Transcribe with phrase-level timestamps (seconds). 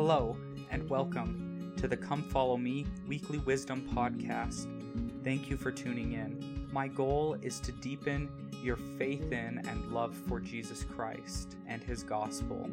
[0.00, 0.36] Hello,
[0.70, 4.68] and welcome to the Come Follow Me Weekly Wisdom Podcast.
[5.24, 6.68] Thank you for tuning in.
[6.72, 8.30] My goal is to deepen
[8.62, 12.70] your faith in and love for Jesus Christ and His gospel.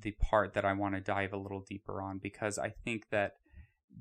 [0.00, 3.34] the part that I want to dive a little deeper on because I think that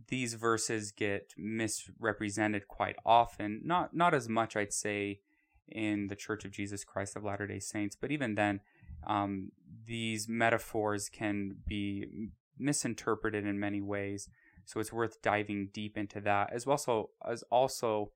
[0.08, 3.62] these verses get misrepresented quite often.
[3.64, 5.22] Not not as much, I'd say,
[5.68, 8.62] in the Church of Jesus Christ of Latter Day Saints, but even then,
[9.08, 9.52] um,
[9.86, 14.30] these metaphors can be misinterpreted in many ways.
[14.66, 16.78] So it's worth diving deep into that as well.
[16.78, 18.12] So as also,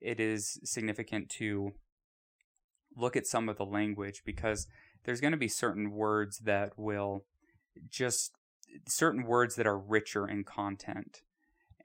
[0.00, 1.72] it is significant to
[2.96, 4.66] look at some of the language because
[5.04, 7.24] there's going to be certain words that will
[7.90, 8.32] just
[8.88, 11.22] certain words that are richer in content.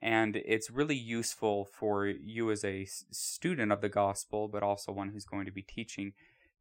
[0.00, 5.10] And it's really useful for you as a student of the gospel, but also one
[5.10, 6.12] who's going to be teaching,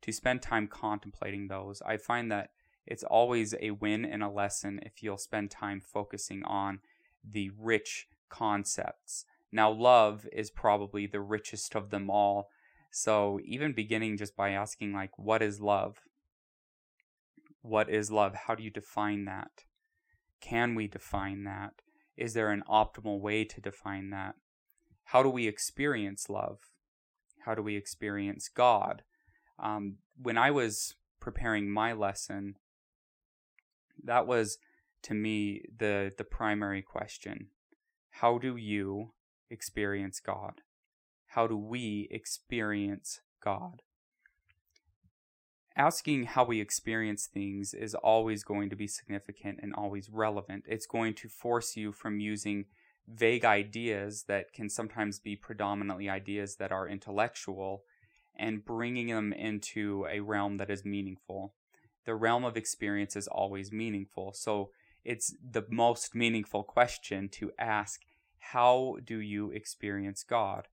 [0.02, 1.82] to spend time contemplating those.
[1.82, 2.52] I find that
[2.86, 6.80] it's always a win in a lesson if you'll spend time focusing on
[7.30, 9.26] the rich concepts.
[9.52, 12.50] Now, love is probably the richest of them all.
[12.92, 15.98] So, even beginning just by asking, like, what is love?
[17.62, 18.36] What is love?
[18.48, 19.66] How do you define that?
[20.40, 21.82] Can we define that?
[22.18, 24.36] Is there an optimal way to define that?
[25.06, 26.60] How do we experience love?
[27.46, 29.04] How do we experience God?
[29.60, 32.56] Um, when I was preparing my lesson,
[34.04, 34.58] that was
[35.04, 37.48] to me the the primary question.
[38.16, 39.14] How do you
[39.50, 40.62] experience God?
[41.28, 43.82] How do we experience God?
[45.76, 50.66] asking how we experience things is always going to be significant and always relevant.
[50.68, 52.66] It's going to force you from using
[53.08, 57.84] vague ideas that can sometimes be predominantly ideas that are intellectual
[58.38, 61.54] and bringing them into a realm that is meaningful.
[62.06, 64.34] The realm of experience is always meaningful.
[64.34, 64.72] So
[65.04, 68.02] it's the most meaningful question to ask
[68.40, 70.68] how do you experience God?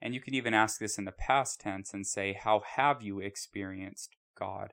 [0.00, 3.20] And you can even ask this in the past tense and say, How have you
[3.20, 4.72] experienced God.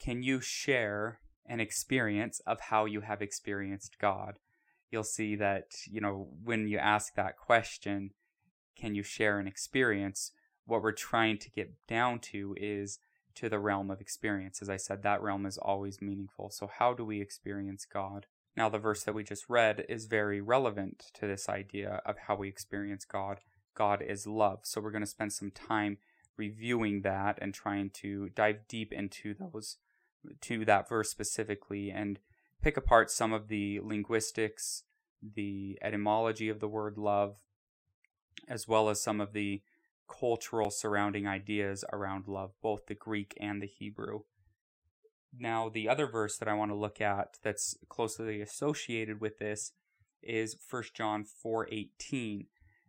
[0.00, 4.38] Can you share an experience of how you have experienced God?
[4.90, 8.12] You'll see that, you know, when you ask that question,
[8.76, 10.30] can you share an experience?
[10.64, 12.98] What we're trying to get down to is
[13.36, 14.60] to the realm of experience.
[14.60, 16.50] As I said, that realm is always meaningful.
[16.50, 18.26] So, how do we experience God?
[18.56, 22.36] Now, the verse that we just read is very relevant to this idea of how
[22.36, 23.40] we experience God.
[23.74, 24.60] God is love.
[24.64, 25.98] So, we're going to spend some time
[26.36, 29.76] reviewing that and trying to dive deep into those
[30.40, 32.18] to that verse specifically and
[32.62, 34.82] pick apart some of the linguistics,
[35.22, 37.36] the etymology of the word love,
[38.48, 39.62] as well as some of the
[40.08, 44.20] cultural surrounding ideas around love, both the Greek and the Hebrew.
[45.38, 49.72] Now, the other verse that I want to look at that's closely associated with this
[50.22, 52.46] is 1 John 4:18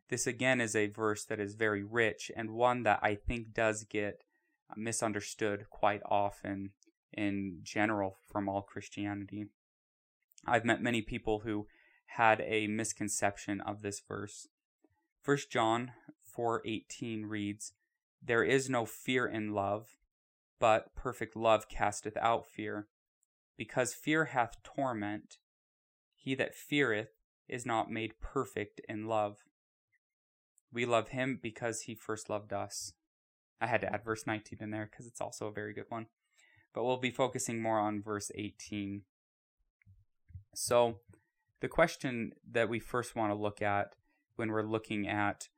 [0.10, 3.84] this again is a verse that is very rich and one that I think does
[3.84, 4.24] get
[4.76, 6.72] misunderstood quite often
[7.12, 9.48] in general from all Christianity.
[10.46, 11.68] I've met many people who
[12.12, 14.48] had a misconception of this verse.
[15.26, 15.92] 1 John
[16.38, 17.74] 4:18 reads,
[18.22, 19.98] "There is no fear in love,
[20.60, 22.88] but perfect love casteth out fear,
[23.56, 25.40] because fear hath torment.
[26.14, 27.18] He that feareth
[27.48, 29.44] is not made perfect in love."
[30.72, 32.94] We love him because he first loved us.
[33.60, 36.08] I had to add verse 19 in there because it's also a very good one.
[36.74, 39.06] But we'll be focusing more on verse 18.
[40.54, 41.02] So,
[41.62, 43.96] the question that we first want to look at
[44.36, 45.50] when we're looking at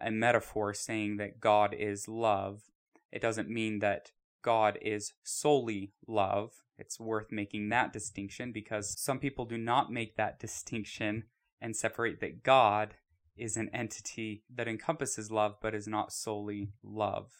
[0.00, 2.62] a metaphor saying that God is love,
[3.10, 4.12] it doesn't mean that
[4.42, 6.52] God is solely love.
[6.78, 11.24] It's worth making that distinction because some people do not make that distinction
[11.60, 12.94] and separate that God
[13.36, 17.30] is an entity that encompasses love but is not solely love.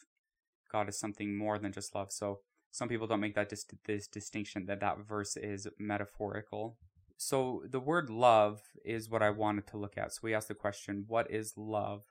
[0.71, 2.11] God is something more than just love.
[2.11, 2.39] So
[2.71, 6.77] some people don't make that dis- this distinction that that verse is metaphorical.
[7.17, 10.13] So the word love is what I wanted to look at.
[10.13, 12.03] So we asked the question, what is love?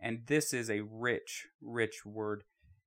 [0.00, 2.44] And this is a rich, rich word.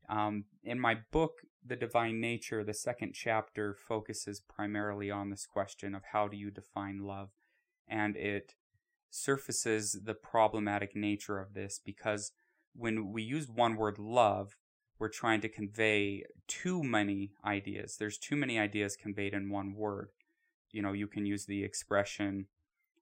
[0.08, 5.96] Um, in my book, The Divine Nature, the second chapter focuses primarily on this question
[5.96, 7.30] of how do you define love?
[7.88, 8.56] And it
[9.10, 12.32] surfaces the problematic nature of this because
[12.76, 14.56] when we use one word love,
[15.00, 17.96] we're trying to convey too many ideas.
[17.98, 20.10] There's too many ideas conveyed in one word.
[20.72, 22.48] You know, you can use the expression,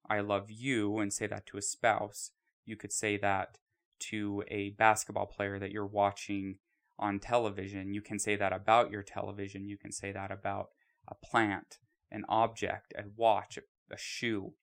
[0.09, 2.31] I love you, and say that to a spouse.
[2.65, 3.57] You could say that
[3.99, 6.57] to a basketball player that you're watching
[6.99, 7.94] on television.
[7.94, 9.67] You can say that about your television.
[9.67, 10.69] You can say that about
[11.07, 11.77] a plant,
[12.11, 13.57] an object, a watch,
[13.91, 14.53] a shoe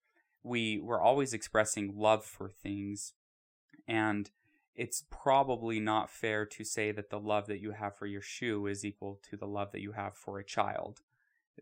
[0.44, 3.14] we were always expressing love for things
[3.88, 4.31] and
[4.76, 8.66] it's probably not fair to say that the love that you have for your shoe
[8.66, 11.00] is equal to the love that you have for a child.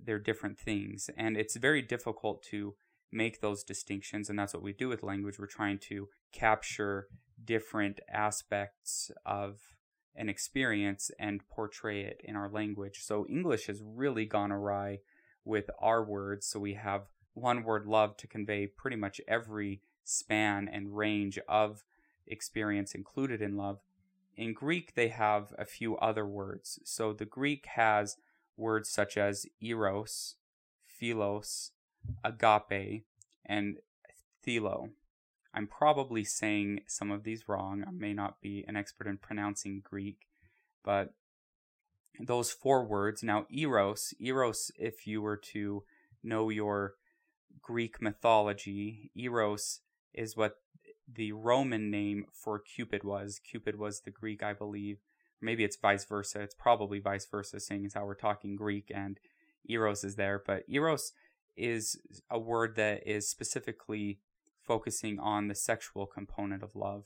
[0.03, 2.75] They're different things, and it's very difficult to
[3.13, 5.39] make those distinctions, and that's what we do with language.
[5.39, 7.09] We're trying to capture
[7.45, 9.61] different aspects of
[10.15, 13.01] an experience and portray it in our language.
[13.03, 14.99] So, English has really gone awry
[15.45, 16.47] with our words.
[16.47, 17.03] So, we have
[17.35, 21.85] one word love to convey pretty much every span and range of
[22.27, 23.81] experience included in love.
[24.37, 26.79] In Greek, they have a few other words.
[26.85, 28.17] So the Greek has
[28.57, 30.37] words such as eros,
[30.87, 31.73] philos,
[32.25, 33.05] agape,
[33.45, 33.79] and
[34.47, 34.91] thelo.
[35.55, 37.85] I'm probably saying some of these wrong.
[37.87, 40.27] I may not be an expert in pronouncing Greek,
[40.85, 41.15] but
[42.19, 43.23] those four words.
[43.23, 45.85] Now, eros, eros, if you were to
[46.23, 46.95] know your
[47.61, 49.81] Greek mythology, Eros
[50.13, 50.57] is what
[51.13, 53.39] the Roman name for Cupid was.
[53.39, 54.99] Cupid was the Greek, I believe.
[55.41, 56.41] Maybe it's vice versa.
[56.41, 59.19] It's probably vice versa, seeing as how we're talking Greek and
[59.69, 60.43] Eros is there.
[60.45, 61.13] But Eros
[61.57, 62.01] is
[62.31, 64.21] a word that is specifically
[64.63, 67.05] focusing on the sexual component of love,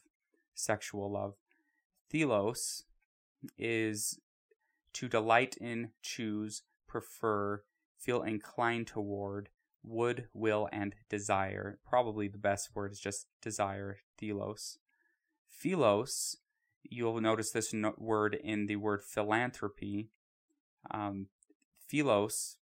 [0.55, 1.35] sexual love.
[2.12, 2.85] Thelos
[3.58, 4.19] is
[4.93, 7.62] to delight in, choose, prefer,
[7.99, 9.49] feel inclined toward,
[9.82, 11.79] would, will, and desire.
[11.87, 14.79] Probably the best word is just desire, thelos.
[15.49, 16.37] Philos,
[16.82, 20.11] you'll notice this no- word in the word philanthropy.
[20.91, 21.29] Um,
[21.88, 22.56] philos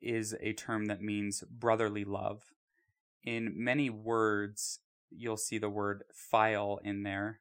[0.00, 2.53] is a term that means brotherly love.
[3.24, 4.80] In many words,
[5.10, 7.40] you'll see the word file in there.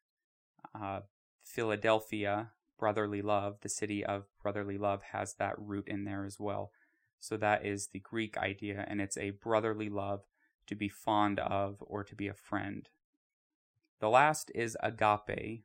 [0.74, 1.02] Uh,
[1.44, 6.72] Philadelphia, brotherly love, the city of brotherly love, has that root in there as well.
[7.20, 10.24] So that is the Greek idea, and it's a brotherly love
[10.68, 12.90] to be fond of or to be a friend.
[14.00, 15.64] The last is agape.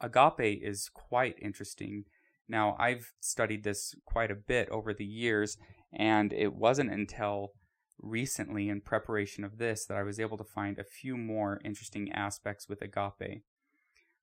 [0.00, 2.04] Agape is quite interesting.
[2.48, 5.56] Now, I've studied this quite a bit over the years,
[5.92, 7.52] and it wasn't until
[8.00, 12.12] recently, in preparation of this, that I was able to find a few more interesting
[12.12, 13.42] aspects with agape.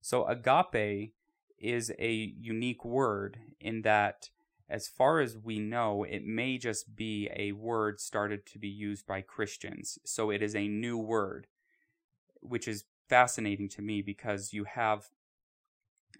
[0.01, 1.13] So, agape
[1.57, 4.29] is a unique word in that
[4.71, 9.05] as far as we know, it may just be a word started to be used
[9.05, 9.99] by Christians.
[10.05, 11.47] So it is a new word,
[12.39, 15.09] which is fascinating to me because you have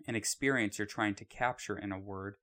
[0.05, 2.36] an experience you're trying to capture in a word,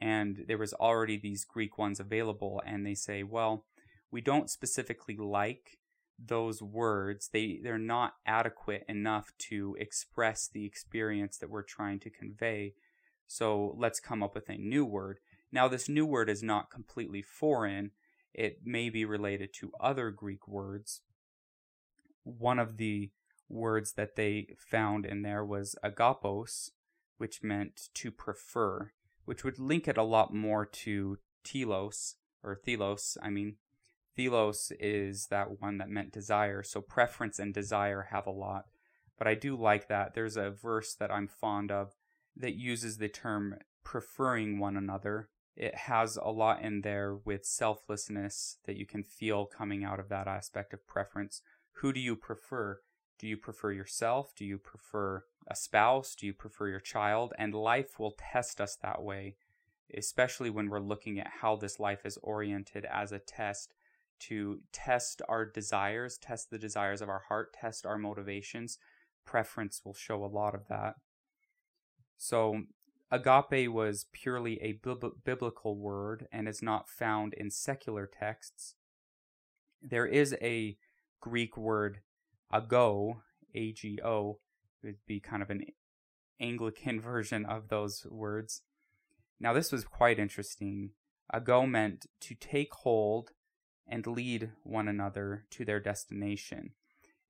[0.00, 3.64] and there was already these Greek ones available, and they say, well,
[4.10, 5.78] we don't specifically like
[6.18, 7.28] those words.
[7.32, 12.74] They they're not adequate enough to express the experience that we're trying to convey.
[13.26, 15.18] So let's come up with a new word.
[15.52, 17.92] Now, this new word is not completely foreign,
[18.34, 21.00] it may be related to other Greek words.
[22.24, 23.10] One of the
[23.48, 26.70] words that they found in there was agapos,
[27.16, 28.92] which meant to prefer,
[29.24, 33.56] which would link it a lot more to telos, or thelos, I mean.
[34.18, 38.64] Thelos is that one that meant desire, so preference and desire have a lot.
[39.16, 40.14] But I do like that.
[40.14, 41.94] There's a verse that I'm fond of
[42.36, 48.58] that uses the term preferring one another it has a lot in there with selflessness
[48.64, 51.42] that you can feel coming out of that aspect of preference.
[51.72, 52.80] Who do you prefer?
[53.18, 54.32] Do you prefer yourself?
[54.36, 56.14] Do you prefer a spouse?
[56.14, 57.34] Do you prefer your child?
[57.38, 59.34] And life will test us that way,
[59.92, 63.74] especially when we're looking at how this life is oriented as a test
[64.20, 68.78] to test our desires, test the desires of our heart, test our motivations.
[69.24, 70.94] Preference will show a lot of that.
[72.16, 72.62] So,
[73.10, 74.80] agape was purely a
[75.24, 78.74] biblical word and is not found in secular texts.
[79.80, 80.76] There is a
[81.20, 82.00] Greek word,
[82.52, 83.22] ago,
[83.54, 84.40] A G O,
[84.82, 85.64] would be kind of an
[86.40, 88.62] Anglican version of those words.
[89.40, 90.90] Now, this was quite interesting.
[91.32, 93.30] Ago meant to take hold
[93.88, 96.72] and lead one another to their destination.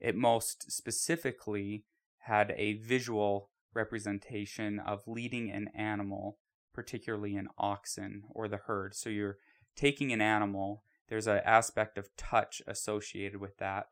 [0.01, 1.85] It most specifically
[2.21, 6.39] had a visual representation of leading an animal,
[6.75, 8.95] particularly an oxen or the herd.
[8.95, 9.39] So you're
[9.77, 13.89] taking an animal, there's an aspect of touch associated with that,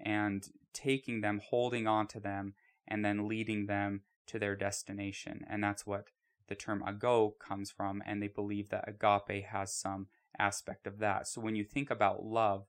[0.00, 2.54] and taking them, holding on to them,
[2.86, 5.44] and then leading them to their destination.
[5.48, 6.06] And that's what
[6.48, 10.08] the term ago comes from, and they believe that agape has some
[10.38, 11.26] aspect of that.
[11.26, 12.66] So when you think about love,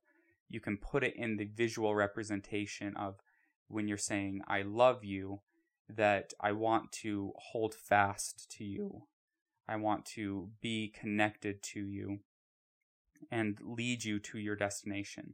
[0.50, 3.15] you can put it in the visual representation of
[3.67, 5.41] when you're saying, I love you,
[5.89, 9.03] that I want to hold fast to you.
[9.67, 12.19] I want to be connected to you
[13.31, 15.33] and lead you to your destination.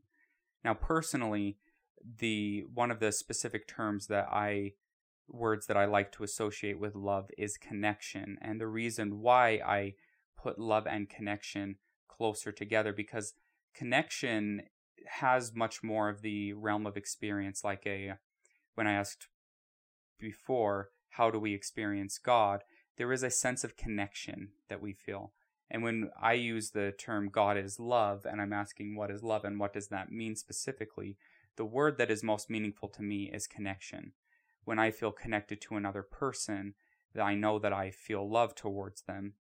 [0.64, 1.58] Now, personally,
[2.20, 4.74] the one of the specific terms that I
[5.28, 8.38] words that I like to associate with love is connection.
[8.42, 9.94] And the reason why I
[10.38, 11.78] put love and connection
[12.16, 13.34] closer together because
[13.74, 14.64] connection
[15.08, 18.14] has much more of the realm of experience like a
[18.76, 19.28] when i asked
[20.20, 22.64] before how do we experience god
[22.98, 25.34] there is a sense of connection that we feel.
[25.70, 29.44] And when i use the term god is love and i'm asking what is love
[29.44, 31.18] and what does that mean specifically?
[31.56, 34.14] the word that is most meaningful to me is connection.
[34.64, 36.76] When i feel connected to another person
[37.20, 39.34] i know that i feel love towards them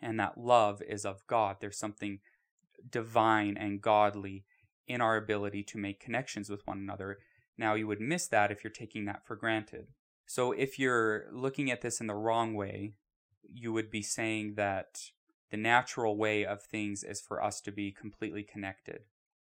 [0.00, 1.56] and that love is of God.
[1.60, 2.20] There's something
[2.88, 4.44] divine and godly
[4.86, 7.18] in our ability to make connections with one another.
[7.56, 9.88] Now, you would miss that if you're taking that for granted.
[10.26, 12.94] So, if you're looking at this in the wrong way,
[13.52, 15.10] you would be saying that
[15.50, 19.00] the natural way of things is for us to be completely connected.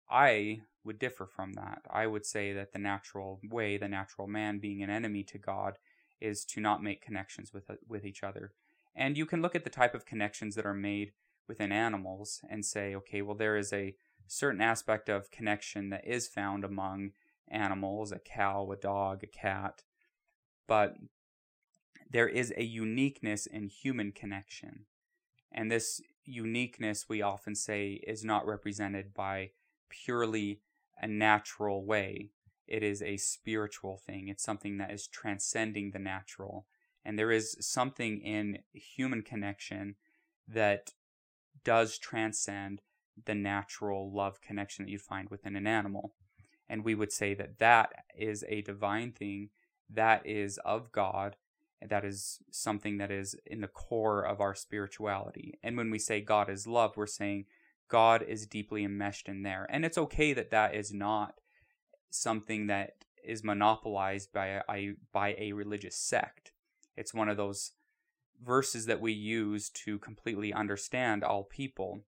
[0.09, 1.81] I would differ from that.
[1.89, 5.77] I would say that the natural way, the natural man being an enemy to God,
[6.19, 8.53] is to not make connections with with each other.
[8.99, 11.13] And you can look at the type of connections that are made
[11.47, 13.95] within animals and say, okay, well, there is a
[14.27, 17.11] certain aspect of connection that is found among
[17.47, 19.83] animals a cow, a dog, a cat.
[20.67, 20.97] But
[22.11, 24.85] there is a uniqueness in human connection.
[25.49, 29.51] And this uniqueness, we often say, is not represented by
[29.87, 30.59] purely
[31.01, 32.31] a natural way.
[32.67, 34.27] It is a spiritual thing.
[34.27, 36.65] It's something that is transcending the natural
[37.05, 39.95] and there is something in human connection
[40.47, 40.91] that
[41.63, 42.81] does transcend
[43.25, 46.13] the natural love connection that you find within an animal.
[46.67, 49.49] And we would say that that is a divine thing,
[49.89, 51.35] that is of God,
[51.81, 55.57] that is something that is in the core of our spirituality.
[55.63, 57.45] And when we say God is love, we're saying
[57.87, 59.65] God is deeply enmeshed in there.
[59.69, 61.35] And it's okay that that is not
[62.09, 66.51] something that is monopolized by a, by a religious sect.
[66.99, 67.71] It's one of those
[68.43, 72.01] verses that we use to completely understand all people.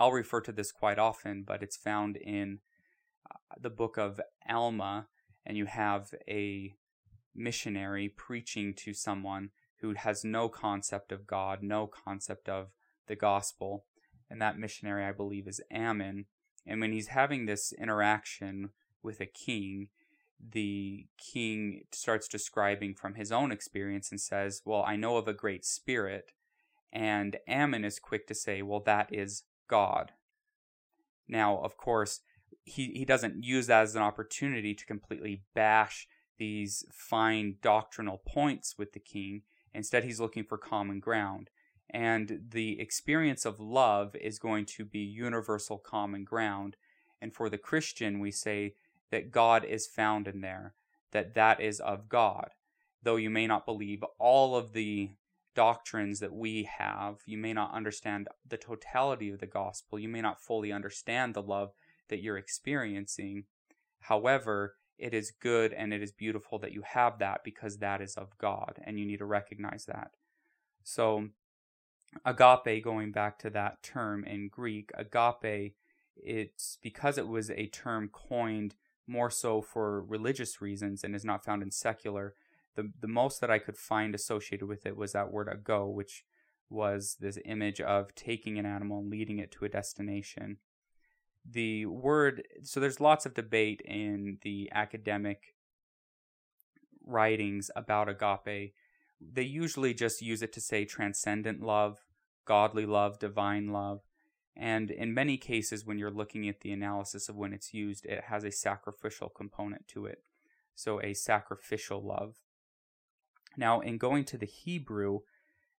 [0.00, 2.58] I'll refer to this quite often, but it's found in
[3.30, 5.06] uh, the book of Alma,
[5.46, 6.74] and you have a
[7.36, 12.72] missionary preaching to someone who has no concept of God, no concept of
[13.06, 13.84] the gospel.
[14.28, 16.26] And that missionary, I believe, is Ammon.
[16.66, 18.70] And when he's having this interaction
[19.04, 19.88] with a king,
[20.40, 25.32] the king starts describing from his own experience and says, Well, I know of a
[25.32, 26.32] great spirit.
[26.92, 30.12] And Ammon is quick to say, Well, that is God.
[31.28, 32.20] Now, of course,
[32.64, 36.06] he, he doesn't use that as an opportunity to completely bash
[36.38, 39.42] these fine doctrinal points with the king.
[39.72, 41.50] Instead, he's looking for common ground.
[41.90, 46.76] And the experience of love is going to be universal common ground.
[47.20, 48.74] And for the Christian, we say
[49.10, 50.74] that God is found in there,
[51.12, 52.50] that that is of God.
[53.02, 55.10] Though you may not believe all of the
[55.54, 60.20] doctrines that we have, you may not understand the totality of the gospel, you may
[60.20, 61.72] not fully understand the love
[62.08, 63.44] that you're experiencing.
[64.00, 68.14] However, it is good and it is beautiful that you have that because that is
[68.14, 70.12] of God, and you need to recognize that.
[70.82, 71.28] So,
[72.24, 75.74] agape, going back to that term in Greek, agape,
[76.16, 78.74] it's because it was a term coined
[79.06, 82.34] more so for religious reasons and is not found in secular.
[82.74, 86.24] The, the most that I could find associated with it was that word ago, which
[86.70, 90.58] was this image of taking an animal and leading it to a destination.
[91.48, 95.54] The word, so there's lots of debate in the academic
[97.04, 98.74] writings about agape.
[99.20, 101.98] They usually just use it to say transcendent love,
[102.46, 104.00] godly love, divine love.
[104.56, 108.24] And in many cases, when you're looking at the analysis of when it's used, it
[108.28, 110.22] has a sacrificial component to it.
[110.76, 112.36] So, a sacrificial love.
[113.56, 115.20] Now, in going to the Hebrew,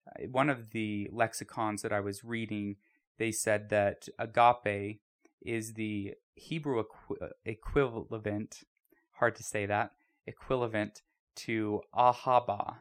[0.08, 2.77] uh, one of the lexicons that I was reading,
[3.17, 5.00] they said that agape
[5.41, 8.63] is the Hebrew equi- uh, equivalent,
[9.20, 9.91] hard to say that,
[10.25, 11.01] equivalent
[11.36, 12.77] to ahaba.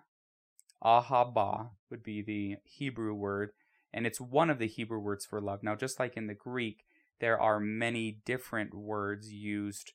[0.83, 3.51] Ahaba would be the Hebrew word,
[3.95, 5.63] and it's one of the Hebrew words for love.
[5.63, 6.85] Now, just like in the Greek,
[7.21, 9.93] there are many different words used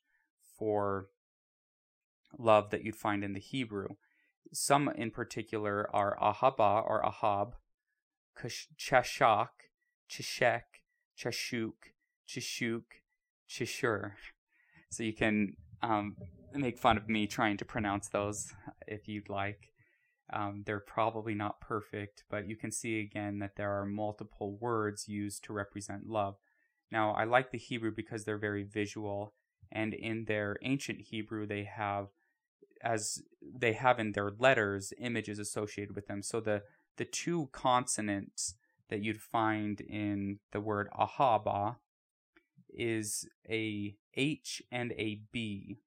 [0.58, 1.08] for
[2.38, 3.89] love that you'd find in the Hebrew.
[4.53, 7.56] Some in particular are ahaba or ahab,
[8.38, 9.50] chashak,
[10.10, 10.62] chishek,
[11.18, 11.74] chashuk,
[12.25, 12.84] chishuk,
[13.50, 14.12] chishur.
[14.89, 16.15] So you can um,
[16.53, 18.53] make fun of me trying to pronounce those
[18.88, 19.74] if you'd like.
[20.31, 25.07] Um, they're probably not perfect, but you can see again that there are multiple words
[25.07, 26.36] used to represent love.
[26.91, 29.33] Now, I like the Hebrew because they're very visual,
[29.71, 32.07] and in their ancient Hebrew, they have
[32.81, 36.21] as they have in their letters images associated with them.
[36.21, 36.63] So the
[36.98, 38.55] the two consonants
[38.89, 41.77] that you'd find in the word ahaba
[42.69, 45.79] is a H and a B.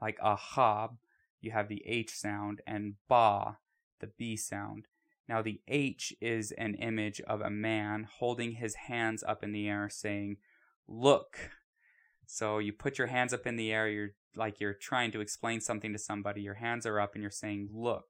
[0.00, 0.98] Like ahab
[1.40, 3.58] you have the H sound, and ba,
[4.00, 4.86] the B sound.
[5.28, 9.68] Now, the H is an image of a man holding his hands up in the
[9.68, 10.36] air saying,
[10.86, 11.50] Look.
[12.26, 15.60] So you put your hands up in the air, you're like you're trying to explain
[15.60, 18.06] something to somebody, your hands are up and you're saying, Look.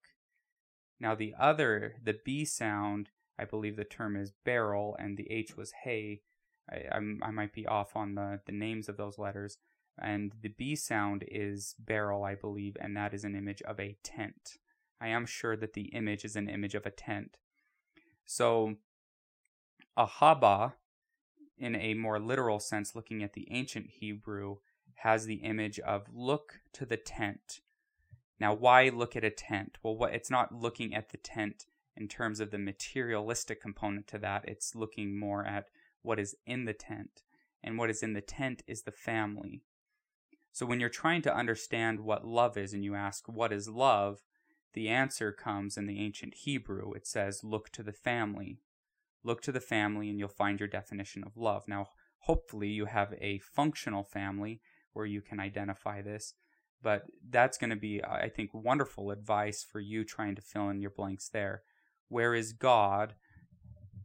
[1.01, 5.57] Now, the other, the B sound, I believe the term is barrel, and the H
[5.57, 6.23] was hay.
[6.71, 9.59] I, I'm, I might be off on the, the names of those letters
[9.99, 13.97] and the B sound is barrel, I believe, and that is an image of a
[14.03, 14.59] tent.
[15.01, 17.37] I am sure that the image is an image of a tent.
[18.25, 18.77] So,
[19.97, 20.75] a ahaba,
[21.59, 24.57] in a more literal sense, looking at the ancient Hebrew,
[24.97, 27.61] has the image of look to the tent.
[28.39, 29.79] Now, why look at a tent?
[29.83, 34.19] Well, what, it's not looking at the tent in terms of the materialistic component to
[34.19, 35.69] that, it's looking more at
[36.03, 37.23] what is in the tent.
[37.65, 39.63] And what is in the tent is the family.
[40.57, 44.23] So when you're trying to understand what love is and you ask, what is love?
[44.73, 46.95] The answer comes in the ancient Hebrew.
[46.95, 48.61] It says, look to the family.
[49.23, 51.65] Look to the family and you'll find your definition of love.
[51.69, 51.89] Now,
[52.21, 54.63] hopefully, you have a functional family
[54.95, 56.33] where you can identify this,
[56.83, 60.71] but that's going to be, uh, I think, wonderful advice for you trying to fill
[60.71, 61.65] in your blanks there.
[62.09, 63.15] Where is God?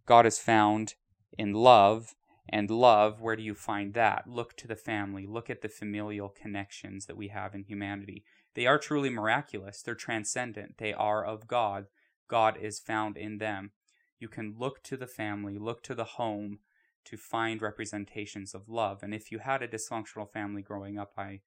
[0.05, 0.95] God is found
[1.37, 2.13] in love
[2.49, 4.27] and love, where do you find that?
[4.27, 5.25] Look to the family.
[5.27, 8.23] Look at the familial connections that we have in humanity.
[8.55, 9.81] They are truly miraculous.
[9.81, 10.77] They're transcendent.
[10.77, 11.85] They are of God.
[12.27, 13.71] God is found in them.
[14.19, 16.59] You can look to the family, look to the home
[17.05, 19.01] to find representations of love.
[19.01, 21.41] And if you had a dysfunctional family growing up, I,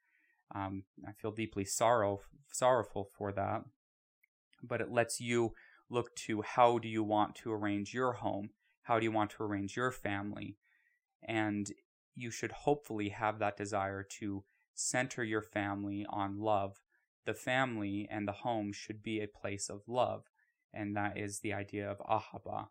[0.55, 2.21] um, I feel deeply sorrow,
[2.53, 3.63] sorrowful for that.
[4.63, 5.53] But it lets you
[5.91, 8.51] look to how do you want to arrange your home?
[8.83, 10.57] How do you want to arrange your family?
[11.25, 11.71] And
[12.15, 16.81] you should hopefully have that desire to center your family on love.
[17.25, 20.25] The family and the home should be a place of love,
[20.73, 22.69] and that is the idea of ahaba.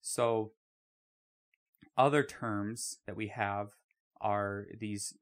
[0.00, 0.52] So,
[1.96, 3.70] other terms that we have
[4.20, 5.14] are these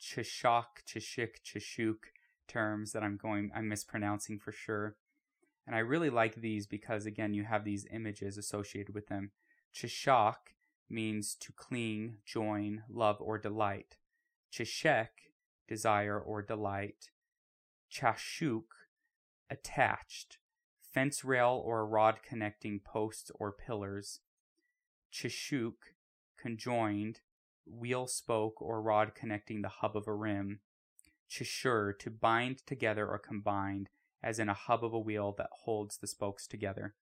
[0.00, 2.12] chishak, chishik, chishuk
[2.46, 4.96] terms that I'm going, I'm mispronouncing for sure.
[5.66, 9.32] And I really like these because, again, you have these images associated with them.
[9.74, 10.54] Chishak
[10.90, 13.96] means to cling, join, love, or delight.
[14.52, 15.08] Cheshek,
[15.68, 17.10] desire or delight.
[17.92, 18.64] Chashuk,
[19.50, 20.38] attached,
[20.92, 24.20] fence rail or rod connecting posts or pillars.
[25.12, 25.94] Chishuk,
[26.36, 27.20] conjoined,
[27.66, 30.60] wheel spoke or rod connecting the hub of a rim.
[31.30, 33.90] Chishur, to bind together or combined,
[34.22, 36.94] as in a hub of a wheel that holds the spokes together.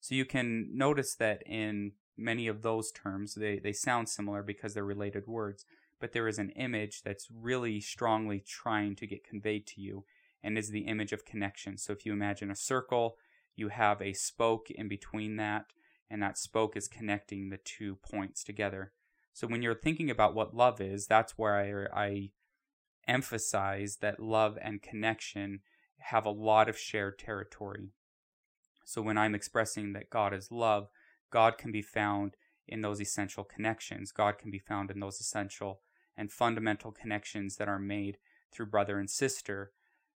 [0.00, 3.34] So you can notice that in many of those terms.
[3.34, 5.64] They, they sound similar because they're related words,
[6.00, 10.04] but there is an image that's really strongly trying to get conveyed to you
[10.42, 11.78] and is the image of connection.
[11.78, 13.16] So if you imagine a circle,
[13.54, 15.66] you have a spoke in between that,
[16.10, 18.92] and that spoke is connecting the two points together.
[19.32, 22.30] So when you're thinking about what love is, that's where I, I
[23.08, 25.60] emphasize that love and connection
[25.98, 27.90] have a lot of shared territory.
[28.84, 30.88] So when I'm expressing that God is love,
[31.30, 32.36] God can be found
[32.68, 34.12] in those essential connections.
[34.12, 35.80] God can be found in those essential
[36.16, 38.18] and fundamental connections that are made
[38.52, 39.72] through brother and sister,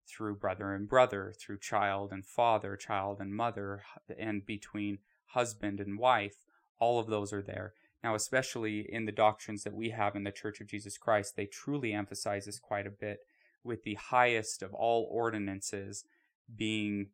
[0.06, 3.82] through brother and brother, through child and father, child and mother,
[4.18, 6.46] and between husband and wife.
[6.78, 7.74] All of those are there.
[8.02, 11.46] Now, especially in the doctrines that we have in the Church of Jesus Christ, they
[11.46, 13.20] truly emphasize this quite a bit,
[13.62, 16.04] with the highest of all ordinances
[16.56, 17.08] being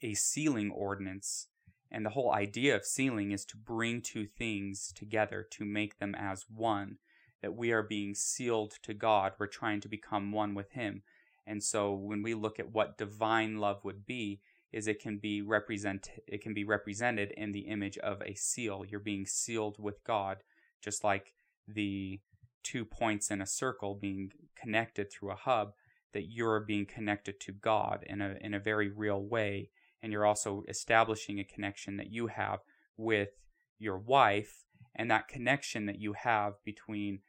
[0.00, 1.48] a sealing ordinance.
[1.90, 6.14] And the whole idea of sealing is to bring two things together, to make them
[6.14, 6.98] as one.
[7.42, 9.32] That we are being sealed to God.
[9.38, 11.02] We're trying to become one with Him.
[11.46, 14.40] And so when we look at what divine love would be,
[14.72, 18.84] is it can be represent it can be represented in the image of a seal.
[18.86, 20.38] You're being sealed with God,
[20.82, 21.32] just like
[21.68, 22.20] the
[22.62, 25.72] two points in a circle being connected through a hub,
[26.12, 29.70] that you're being connected to God in a in a very real way
[30.02, 32.60] and you're also establishing a connection that you have
[32.96, 33.30] with
[33.78, 37.20] your wife and that connection that you have between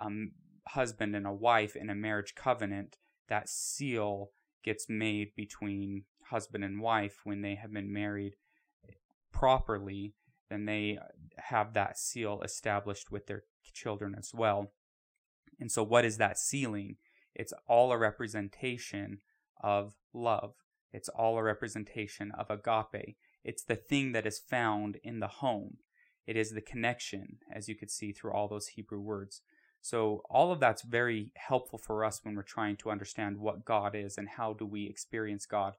[0.00, 0.32] um,
[0.68, 4.30] husband and a wife in a marriage covenant that seal
[4.64, 8.34] gets made between husband and wife when they have been married
[9.32, 10.14] properly
[10.50, 10.98] then they
[11.38, 14.72] have that seal established with their children as well.
[15.58, 16.96] And so what is that sealing?
[17.34, 19.20] It's all a representation
[19.62, 20.54] of love
[20.92, 23.16] it's all a representation of agape.
[23.44, 25.78] It's the thing that is found in the home.
[26.26, 29.42] It is the connection, as you could see through all those Hebrew words.
[29.80, 33.94] So all of that's very helpful for us when we're trying to understand what God
[33.94, 35.76] is and how do we experience God.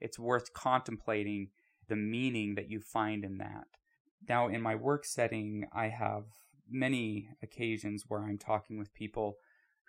[0.00, 1.48] It's worth contemplating
[1.88, 3.66] the meaning that you find in that.
[4.28, 6.24] Now, in my work setting, I have
[6.68, 9.36] many occasions where I'm talking with people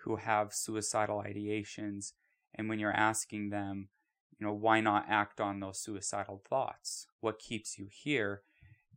[0.04, 2.12] who have suicidal ideations,
[2.54, 3.90] and when you're asking them,
[4.40, 7.08] you know, why not act on those suicidal thoughts?
[7.22, 8.42] What keeps you here?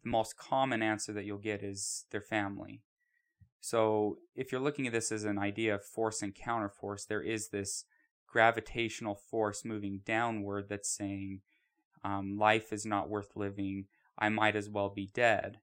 [0.02, 2.82] The most common answer that you'll get is their family.
[3.60, 7.48] So, if you're looking at this as an idea of force and counterforce, there is
[7.48, 7.84] this
[8.26, 11.40] gravitational force moving downward that's saying,
[12.04, 13.86] um, life is not worth living.
[14.18, 15.58] I might as well be dead.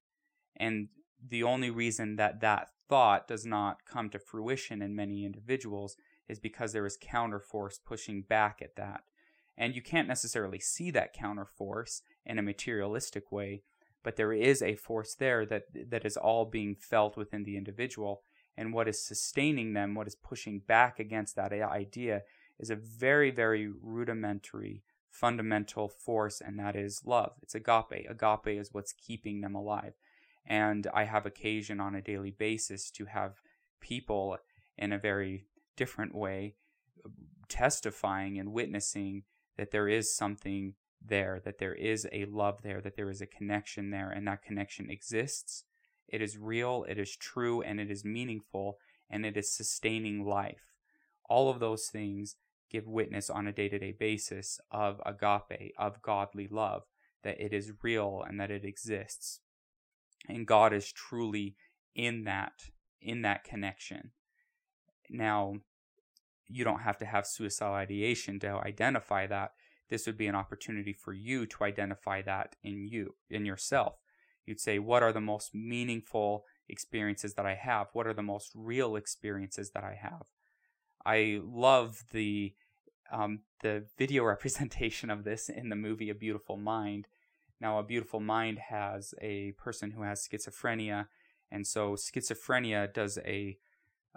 [0.55, 0.89] And
[1.25, 6.39] the only reason that that thought does not come to fruition in many individuals is
[6.39, 9.03] because there is counterforce pushing back at that.
[9.57, 13.63] And you can't necessarily see that counter force in a materialistic way,
[14.03, 18.21] but there is a force there that that is all being felt within the individual.
[18.57, 22.21] And what is sustaining them, what is pushing back against that idea,
[22.59, 27.33] is a very, very rudimentary, fundamental force, and that is love.
[27.41, 28.07] It's agape.
[28.09, 29.93] Agape is what's keeping them alive.
[30.45, 33.41] And I have occasion on a daily basis to have
[33.81, 34.37] people
[34.77, 36.55] in a very different way
[37.47, 39.23] testifying and witnessing
[39.57, 43.27] that there is something there, that there is a love there, that there is a
[43.27, 45.63] connection there, and that connection exists.
[46.07, 48.77] It is real, it is true, and it is meaningful,
[49.09, 50.73] and it is sustaining life.
[51.29, 52.35] All of those things
[52.71, 56.83] give witness on a day to day basis of agape, of godly love,
[57.23, 59.39] that it is real and that it exists.
[60.27, 61.55] And God is truly
[61.93, 62.53] in that,
[63.01, 64.11] in that connection.
[65.09, 65.55] Now,
[66.47, 69.51] you don't have to have suicidal ideation to identify that.
[69.89, 73.95] This would be an opportunity for you to identify that in you, in yourself.
[74.45, 77.87] You'd say, What are the most meaningful experiences that I have?
[77.93, 80.27] What are the most real experiences that I have?
[81.05, 82.53] I love the
[83.11, 87.07] um, the video representation of this in the movie A Beautiful Mind.
[87.61, 91.07] Now, A Beautiful Mind has a person who has schizophrenia,
[91.51, 93.57] and so schizophrenia does a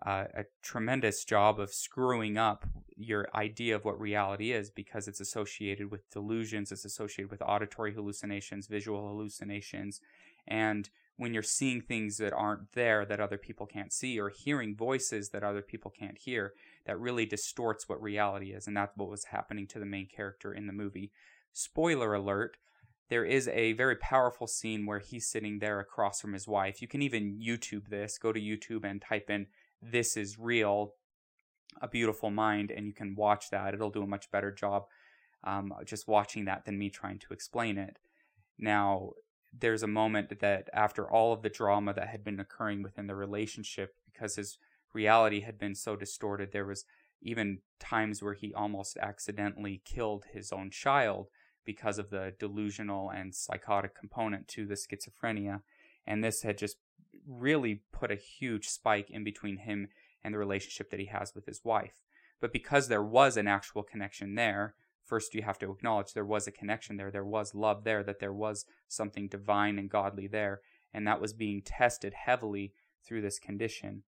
[0.04, 5.20] uh, a tremendous job of screwing up your idea of what reality is because it's
[5.20, 10.00] associated with delusions, it's associated with auditory hallucinations, visual hallucinations,
[10.46, 14.76] and when you're seeing things that aren't there that other people can't see or hearing
[14.76, 16.52] voices that other people can't hear,
[16.86, 18.68] that really distorts what reality is.
[18.68, 21.10] And that's what was happening to the main character in the movie.
[21.52, 22.56] Spoiler alert
[23.08, 26.82] there is a very powerful scene where he's sitting there across from his wife.
[26.82, 29.46] You can even YouTube this, go to YouTube and type in
[29.82, 30.94] this is real,
[31.80, 33.74] a beautiful mind, and you can watch that.
[33.74, 34.84] It'll do a much better job
[35.44, 37.98] um, just watching that than me trying to explain it.
[38.58, 39.10] Now,
[39.58, 43.14] there's a moment that after all of the drama that had been occurring within the
[43.14, 44.58] relationship, because his
[44.92, 46.84] reality had been so distorted, there was
[47.22, 51.28] even times where he almost accidentally killed his own child
[51.64, 55.60] because of the delusional and psychotic component to the schizophrenia.
[56.06, 56.76] And this had just
[57.28, 59.88] really put a huge spike in between him
[60.24, 62.02] and the relationship that he has with his wife.
[62.40, 66.46] But because there was an actual connection there, first you have to acknowledge there was
[66.46, 70.60] a connection there, there was love there, that there was something divine and godly there,
[70.92, 72.72] and that was being tested heavily
[73.04, 74.02] through this condition.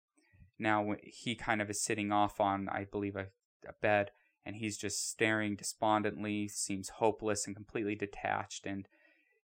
[0.59, 3.27] Now he kind of is sitting off on, I believe, a,
[3.69, 4.11] a bed,
[4.45, 8.67] and he's just staring despondently, seems hopeless and completely detached.
[8.67, 8.87] And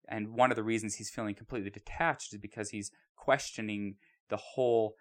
[0.09, 2.91] and one of the reasons he's feeling completely detached is because he's
[3.23, 3.95] questioning
[4.31, 4.97] the whole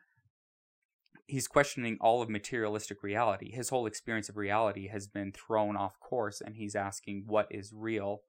[1.26, 3.52] he's questioning all of materialistic reality.
[3.52, 7.72] His whole experience of reality has been thrown off course, and he's asking what is
[7.74, 8.24] real.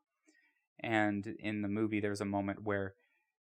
[0.78, 2.94] And in the movie, there's a moment where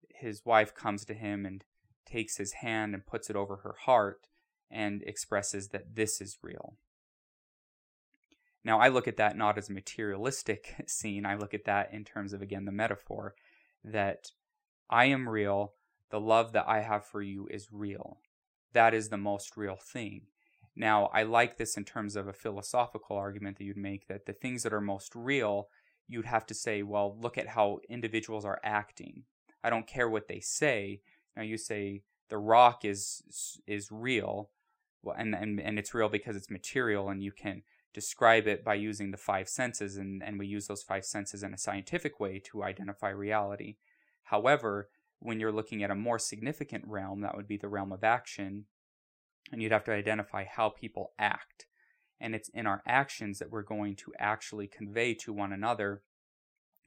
[0.10, 1.64] his wife comes to him and
[2.06, 4.28] takes his hand and puts it over her heart
[4.70, 6.76] and expresses that this is real.
[8.64, 12.04] Now, I look at that not as a materialistic scene, I look at that in
[12.04, 13.36] terms of, again, the metaphor
[13.86, 14.32] that
[14.90, 15.74] I am real,
[16.12, 18.20] the love that I have for you is real
[18.76, 20.28] that is the most real thing.
[20.76, 24.34] Now, I like this in terms of a philosophical argument that you'd make that the
[24.34, 25.70] things that are most real,
[26.08, 29.24] you'd have to say, well, look at how individuals are acting.
[29.64, 31.02] I don't care what they say.
[31.36, 33.24] Now you say the rock is
[33.66, 34.50] is real,
[35.02, 37.64] well, and and and it's real because it's material, and you can
[37.94, 41.54] describe it by using the five senses, and and we use those five senses in
[41.54, 43.78] a scientific way to identify reality.
[44.24, 44.90] However,
[45.26, 48.66] when you're looking at a more significant realm, that would be the realm of action,
[49.52, 51.66] and you'd have to identify how people act.
[52.20, 56.04] And it's in our actions that we're going to actually convey to one another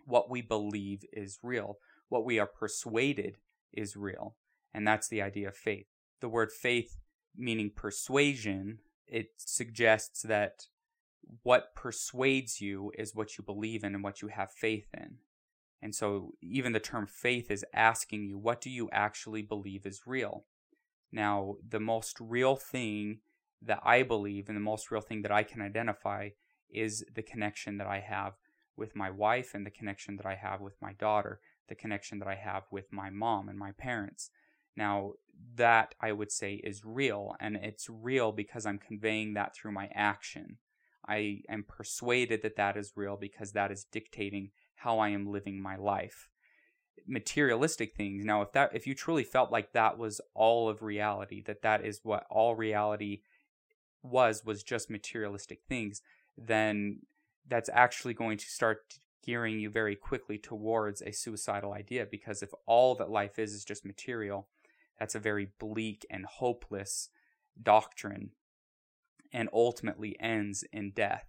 [0.06, 3.36] what we believe is real, what we are persuaded
[3.72, 4.36] is real.
[4.72, 5.86] And that's the idea of faith.
[6.20, 6.96] The word faith,
[7.36, 10.64] meaning persuasion, it suggests that
[11.42, 15.16] what persuades you is what you believe in and what you have faith in.
[15.80, 20.02] And so, even the term faith is asking you, what do you actually believe is
[20.06, 20.44] real?
[21.12, 23.20] Now, the most real thing
[23.62, 26.30] that I believe and the most real thing that I can identify
[26.70, 28.34] is the connection that I have
[28.76, 32.28] with my wife and the connection that I have with my daughter, the connection that
[32.28, 34.30] I have with my mom and my parents.
[34.76, 35.14] Now,
[35.56, 39.88] that I would say is real, and it's real because I'm conveying that through my
[39.94, 40.58] action.
[41.06, 45.60] I am persuaded that that is real because that is dictating how I am living
[45.60, 46.28] my life.
[47.06, 48.24] Materialistic things.
[48.24, 51.84] Now, if that if you truly felt like that was all of reality, that that
[51.84, 53.20] is what all reality
[54.02, 56.02] was was just materialistic things,
[56.36, 57.00] then
[57.46, 62.50] that's actually going to start gearing you very quickly towards a suicidal idea because if
[62.66, 64.48] all that life is is just material,
[64.98, 67.10] that's a very bleak and hopeless
[67.62, 68.30] doctrine
[69.32, 71.26] and ultimately ends in death.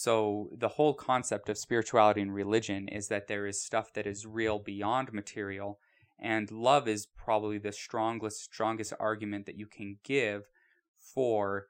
[0.00, 4.24] So, the whole concept of spirituality and religion is that there is stuff that is
[4.24, 5.80] real beyond material,
[6.20, 10.44] and love is probably the strongest, strongest argument that you can give
[11.00, 11.66] for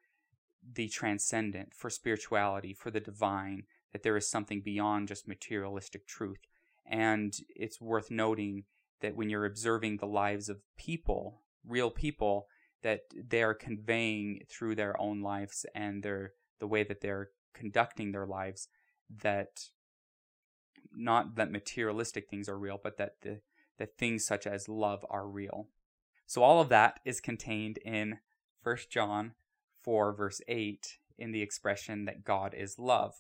[0.74, 3.62] the transcendent, for spirituality, for the divine,
[3.94, 6.44] that there is something beyond just materialistic truth.
[6.84, 8.64] And it's worth noting
[9.00, 12.46] that when you're observing the lives of people, real people,
[12.82, 18.12] that they are conveying through their own lives and their the way that they're conducting
[18.12, 18.68] their lives
[19.22, 19.68] that
[20.92, 23.40] not that materialistic things are real, but that the
[23.78, 25.68] that things such as love are real.
[26.26, 28.18] So all of that is contained in
[28.62, 29.34] 1 John
[29.82, 33.14] 4 verse 8 in the expression that God is love.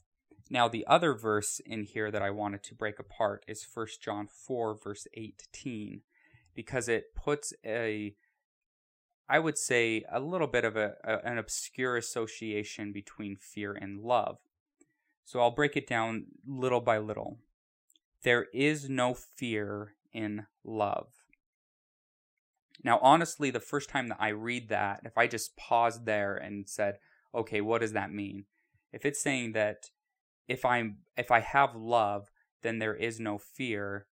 [0.50, 4.26] Now the other verse in here that I wanted to break apart is 1 John
[4.26, 6.02] 4 verse 18
[6.54, 8.14] because it puts a
[9.28, 14.00] I would say, a little bit of a, a, an obscure association between fear and
[14.00, 14.38] love.
[15.24, 17.38] So I'll break it down little by little.
[18.22, 21.08] There is no fear in love.
[22.82, 26.68] Now, honestly, the first time that I read that, if I just paused there and
[26.68, 26.98] said,
[27.34, 28.44] okay, what does that mean?
[28.92, 29.90] If it's saying that
[30.46, 32.30] if I'm if I have love,
[32.62, 34.06] then there is no fear,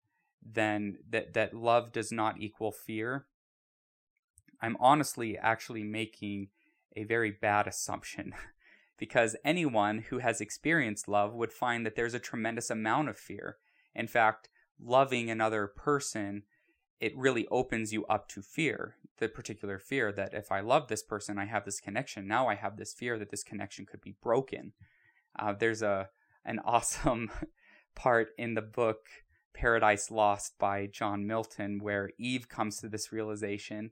[0.44, 3.28] then that that love does not equal fear,
[4.62, 6.50] I'm honestly actually making
[6.96, 8.34] a very bad assumption
[8.98, 13.58] because anyone who has experienced love would find that there's a tremendous amount of fear.
[13.94, 14.50] In fact,
[14.82, 16.44] loving another person,
[17.00, 21.04] it really opens you up to fear, the particular fear that if I love this
[21.04, 22.28] person, I have this connection.
[22.28, 24.74] Now I have this fear that this connection could be broken.
[25.38, 26.10] Uh, there's a
[26.46, 27.32] an awesome
[27.96, 29.08] part in the book
[29.54, 33.92] Paradise Lost by John Milton where Eve comes to this realization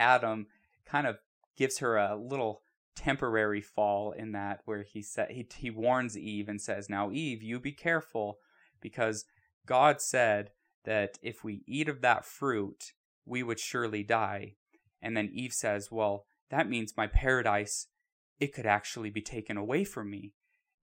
[0.00, 0.46] Adam
[0.84, 1.18] kind of
[1.56, 2.62] gives her a little
[2.96, 7.42] temporary fall in that where he said he, he warns Eve and says, "Now Eve,
[7.42, 8.38] you be careful
[8.80, 9.24] because
[9.66, 10.50] God said
[10.84, 12.92] that if we eat of that fruit,
[13.24, 14.56] we would surely die."
[15.00, 17.86] And then Eve says, "Well, that means my paradise,
[18.38, 20.32] it could actually be taken away from me.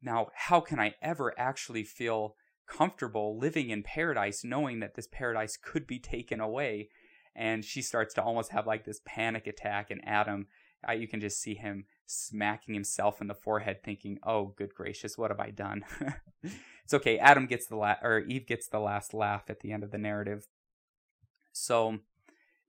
[0.02, 2.36] Now, how can I ever actually feel
[2.68, 6.90] comfortable living in paradise knowing that this paradise could be taken away?
[7.38, 10.48] And she starts to almost have like this panic attack, and Adam,
[10.88, 15.18] uh, you can just see him smacking himself in the forehead, thinking, "Oh, good gracious,
[15.18, 15.86] what have I done?"
[16.84, 17.20] it's okay.
[17.20, 19.98] Adam gets the la- or Eve gets the last laugh at the end of the
[20.00, 20.48] narrative.
[21.52, 22.00] So,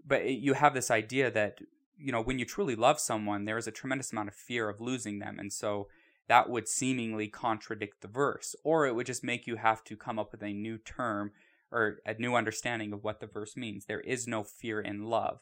[0.07, 1.61] but you have this idea that
[1.97, 4.81] you know when you truly love someone, there is a tremendous amount of fear of
[4.83, 5.89] losing them, and so
[6.29, 10.19] that would seemingly contradict the verse, or it would just make you have to come
[10.19, 11.33] up with a new term
[11.71, 13.85] or a new understanding of what the verse means.
[13.87, 15.41] There is no fear in love.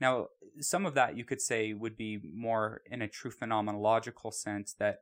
[0.00, 0.28] Now,
[0.60, 4.98] some of that you could say would be more in a true phenomenological sense that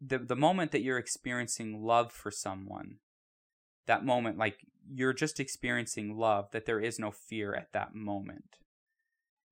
[0.00, 2.96] the the moment that you're experiencing love for someone,
[3.86, 4.58] that moment like
[4.90, 8.58] you're just experiencing love, that there is no fear at that moment.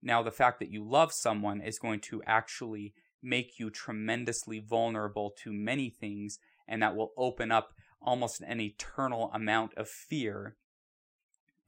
[0.03, 5.33] Now, the fact that you love someone is going to actually make you tremendously vulnerable
[5.43, 6.39] to many things,
[6.69, 7.73] and that will open up
[8.07, 10.57] almost an eternal amount of fear.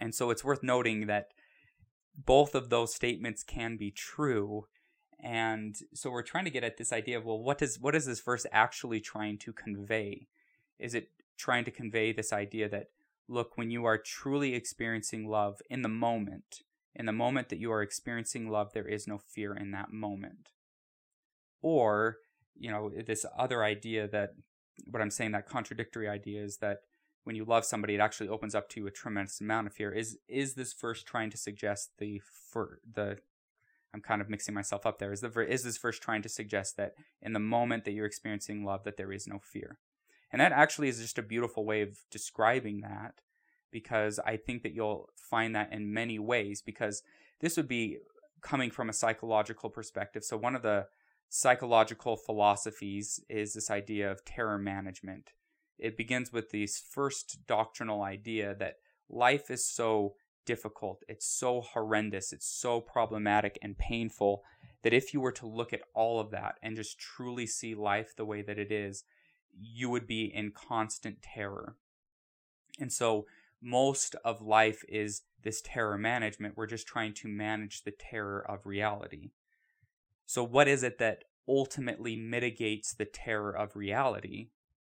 [0.01, 1.33] And so it's worth noting that
[2.15, 4.67] both of those statements can be true.
[5.21, 8.07] And so we're trying to get at this idea of well, what does what is
[8.07, 10.29] this verse actually trying to convey?
[10.79, 12.91] Is it trying to convey this idea that
[13.29, 16.63] look, when you are truly experiencing love in the moment,
[16.95, 20.51] in the moment that you are experiencing love, there is no fear in that moment.
[21.61, 22.19] Or,
[22.57, 24.35] you know, this other idea that
[24.87, 26.79] what I'm saying, that contradictory idea is that
[27.25, 29.93] when you love somebody, it actually opens up to you a tremendous amount of fear.
[29.93, 33.19] Is is this verse trying to suggest the for the
[33.93, 35.13] I'm kind of mixing myself up there.
[35.13, 38.65] Is the is this verse trying to suggest that in the moment that you're experiencing
[38.65, 39.79] love, that there is no fear?
[40.31, 43.15] And that actually is just a beautiful way of describing that,
[43.71, 46.63] because I think that you'll find that in many ways.
[46.63, 47.03] Because
[47.41, 47.99] this would be
[48.43, 50.25] coming from a psychological perspective.
[50.25, 50.87] So one of the
[51.29, 55.31] psychological philosophies is this idea of terror management.
[55.79, 58.77] It begins with this first doctrinal idea that
[59.09, 60.15] life is so
[60.45, 64.43] difficult, it's so horrendous, it's so problematic and painful
[64.83, 68.15] that if you were to look at all of that and just truly see life
[68.17, 69.05] the way that it is,
[69.53, 71.77] you would be in constant terror.
[72.81, 73.27] And so
[73.61, 76.57] most of life is this terror management.
[76.57, 79.31] We're just trying to manage the terror of reality.
[80.29, 84.51] So, what is it that ultimately mitigates the terror of reality?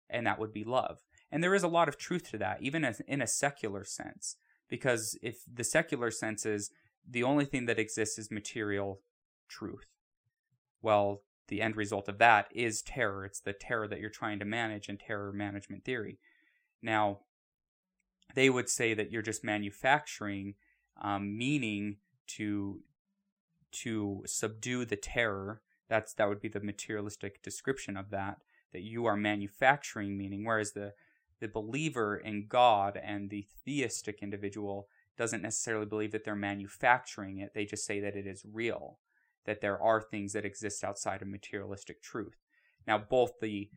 [0.09, 1.03] And that would be love.
[1.31, 4.37] And there is a lot of truth to that, even in a secular sense.
[4.67, 6.71] Because if the secular sense is
[7.07, 9.01] the only thing that exists is material
[9.47, 9.85] truth,
[10.81, 13.23] well, the end result of that is terror.
[13.23, 16.17] It's the terror that you're trying to manage in terror management theory.
[16.81, 17.19] Now,
[18.33, 20.55] they would say that you're just manufacturing
[20.99, 21.97] um, meaning
[22.37, 22.79] to
[23.83, 25.61] to subdue the terror.
[25.89, 28.37] That's that would be the materialistic description of that.
[28.73, 30.93] That you are manufacturing meaning, whereas the
[31.39, 34.87] the believer in God and the theistic individual
[35.17, 37.51] doesn't necessarily believe that they're manufacturing it.
[37.53, 38.99] They just say that it is real,
[39.45, 42.37] that there are things that exist outside of materialistic truth.
[42.87, 43.69] Now, both the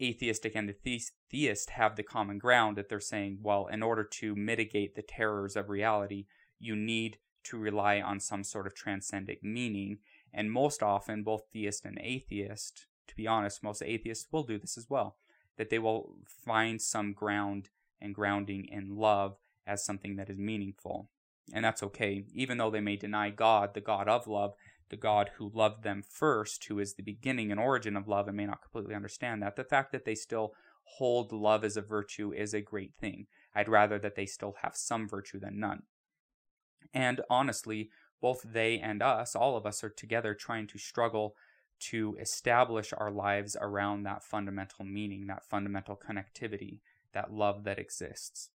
[0.00, 4.36] atheistic and the theist have the common ground that they're saying, well, in order to
[4.36, 6.26] mitigate the terrors of reality,
[6.58, 7.18] you need
[7.50, 9.98] to rely on some sort of transcendent meaning.
[10.32, 14.76] And most often, both theist and atheist, to be honest, most atheists will do this
[14.76, 15.16] as well,
[15.56, 21.10] that they will find some ground and grounding in love as something that is meaningful.
[21.52, 24.52] And that's okay, even though they may deny God, the God of love,
[24.90, 28.36] the God who loved them first, who is the beginning and origin of love, and
[28.36, 29.56] may not completely understand that.
[29.56, 30.52] The fact that they still
[30.96, 33.26] hold love as a virtue is a great thing.
[33.54, 35.82] I'd rather that they still have some virtue than none.
[36.92, 41.34] And honestly, both they and us, all of us, are together trying to struggle
[41.80, 46.80] to establish our lives around that fundamental meaning, that fundamental connectivity,
[47.12, 48.50] that love that exists.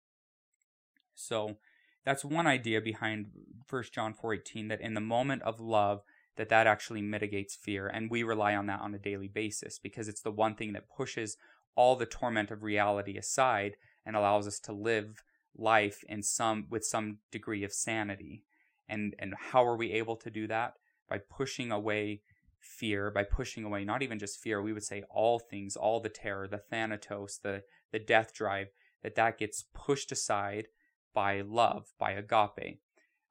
[1.14, 1.56] So
[2.04, 3.30] that's one idea behind
[3.68, 6.02] 1 John 4:18 that in the moment of love
[6.36, 10.08] that that actually mitigates fear and we rely on that on a daily basis because
[10.08, 11.36] it's the one thing that pushes
[11.74, 15.22] all the torment of reality aside and allows us to live
[15.56, 18.44] life in some with some degree of sanity.
[18.88, 20.74] And and how are we able to do that?
[21.08, 22.22] By pushing away
[22.58, 26.08] fear, by pushing away not even just fear, we would say all things, all the
[26.08, 28.68] terror, the thanatos, the the death drive,
[29.02, 30.68] that that gets pushed aside
[31.14, 32.80] by love, by agape.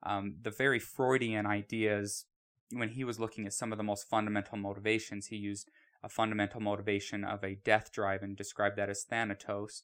[0.03, 2.26] Um, the very Freudian ideas,
[2.72, 5.69] when he was looking at some of the most fundamental motivations, he used
[6.03, 9.84] a fundamental motivation of a death drive and described that as thanatos.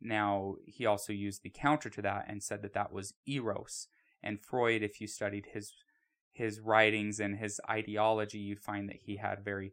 [0.00, 3.88] Now, he also used the counter to that and said that that was eros.
[4.22, 5.72] And Freud, if you studied his
[6.32, 9.72] his writings and his ideology, you'd find that he had a very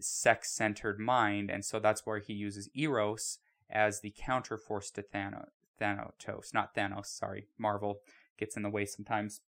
[0.00, 1.50] sex centered mind.
[1.50, 3.38] And so that's where he uses Eros
[3.70, 5.04] as the counterforce to.
[5.78, 8.00] Thanatos, not Thanos, sorry, Marvel
[8.38, 9.42] gets in the way sometimes.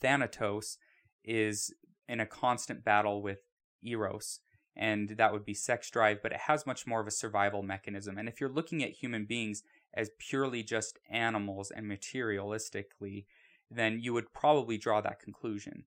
[0.00, 0.78] Thanatos
[1.22, 1.72] is
[2.08, 3.38] in a constant battle with
[3.84, 4.40] Eros,
[4.76, 8.18] and that would be sex drive, but it has much more of a survival mechanism.
[8.18, 9.62] And if you're looking at human beings
[9.94, 13.24] as purely just animals and materialistically,
[13.70, 15.84] then you would probably draw that conclusion.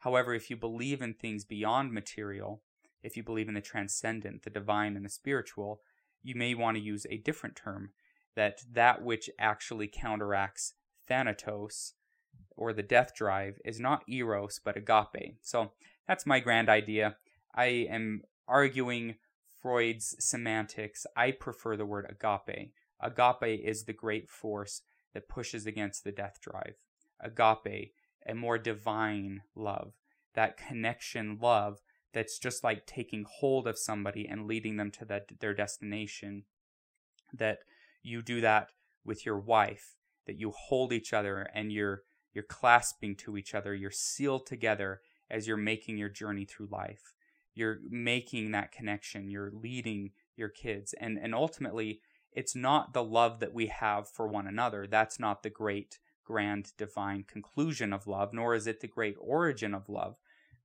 [0.00, 2.62] However, if you believe in things beyond material,
[3.02, 5.80] if you believe in the transcendent, the divine, and the spiritual,
[6.22, 7.90] you may want to use a different term
[8.34, 10.74] that that which actually counteracts
[11.08, 11.94] Thanatos
[12.56, 15.36] or the death drive is not eros but agape.
[15.42, 15.72] So
[16.06, 17.16] that's my grand idea.
[17.56, 19.16] I am arguing
[19.60, 21.06] Freud's semantics.
[21.16, 22.72] I prefer the word agape.
[23.00, 24.82] Agape is the great force
[25.14, 26.74] that pushes against the death drive.
[27.20, 27.92] Agape,
[28.26, 29.94] a more divine love,
[30.34, 31.80] that connection love
[32.12, 36.44] that's just like taking hold of somebody and leading them to that, their destination.
[37.32, 37.60] That
[38.02, 38.68] you do that
[39.04, 39.96] with your wife,
[40.26, 42.02] that you hold each other and you're
[42.32, 45.00] you're clasping to each other, you're sealed together
[45.30, 47.14] as you're making your journey through life.
[47.56, 50.94] You're making that connection, you're leading your kids.
[51.00, 52.00] And and ultimately,
[52.30, 54.86] it's not the love that we have for one another.
[54.86, 59.74] That's not the great grand divine conclusion of love, nor is it the great origin
[59.74, 60.16] of love.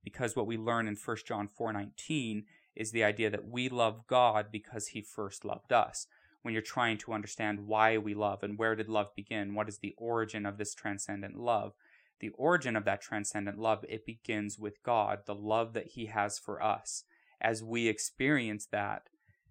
[0.04, 2.44] Because what we learn in 1 John 4:19
[2.76, 6.06] is the idea that we love God because he first loved us
[6.42, 9.78] when you're trying to understand why we love and where did love begin, what is
[9.78, 11.72] the origin of this transcendent love.
[12.22, 16.38] The origin of that transcendent love, it begins with God, the love that He has
[16.38, 17.02] for us.
[17.40, 19.08] As we experience that,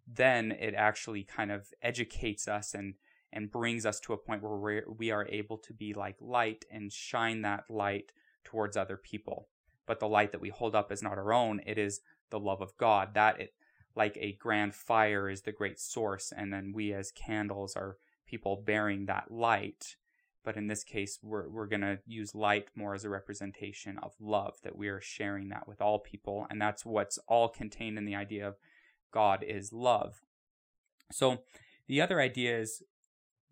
[0.08, 2.96] then it actually kind of educates us and
[3.34, 7.42] and brings us to a point where we're, able to be like light and shine
[7.42, 8.12] that light
[8.44, 9.48] towards other people.
[9.86, 12.00] But the light that we hold up is not our own; it is
[12.30, 13.16] the love of God.
[13.16, 13.54] That it
[13.98, 18.64] like a grand fire is the great source, and then we as candles are people
[18.66, 19.98] bearing that light.
[20.44, 24.14] But in this case, we're, we're going to use light more as a representation of
[24.20, 26.48] love, that we are sharing that with all people.
[26.50, 28.56] And that's what's all contained in the idea of
[29.12, 30.22] God is love.
[31.12, 31.42] So
[31.88, 32.82] the other idea is,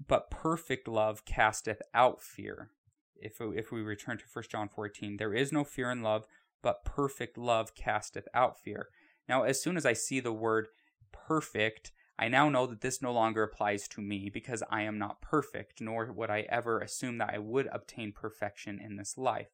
[0.08, 2.72] but perfect love casteth out fear.
[3.16, 6.26] If, if we return to 1 John 14, there is no fear in love,
[6.64, 8.88] but perfect love casteth out fear.
[9.28, 10.70] Now, as soon as I see the word
[11.12, 11.92] perfect,
[12.22, 15.80] I now know that this no longer applies to me because I am not perfect,
[15.80, 19.48] nor would I ever assume that I would obtain perfection in this life.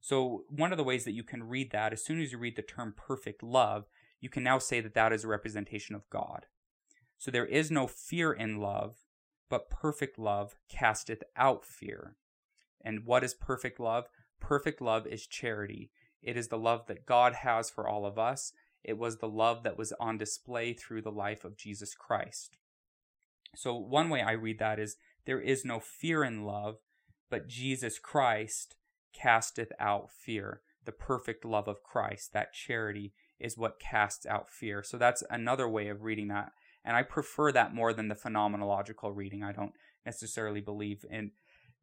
[0.00, 2.54] So, one of the ways that you can read that, as soon as you read
[2.54, 3.88] the term perfect love,
[4.20, 6.46] you can now say that that is a representation of God.
[7.18, 8.98] So, there is no fear in love,
[9.50, 12.14] but perfect love casteth out fear.
[12.84, 14.06] And what is perfect love?
[14.38, 15.90] Perfect love is charity.
[16.22, 18.52] It is the love that God has for all of us,
[18.86, 22.56] it was the love that was on display through the life of Jesus Christ.
[23.56, 26.76] So, one way I read that is there is no fear in love,
[27.28, 28.76] but Jesus Christ
[29.12, 30.60] casteth out fear.
[30.84, 34.84] The perfect love of Christ, that charity, is what casts out fear.
[34.84, 36.52] So, that's another way of reading that.
[36.84, 39.42] And I prefer that more than the phenomenological reading.
[39.42, 39.72] I don't
[40.04, 41.32] necessarily believe in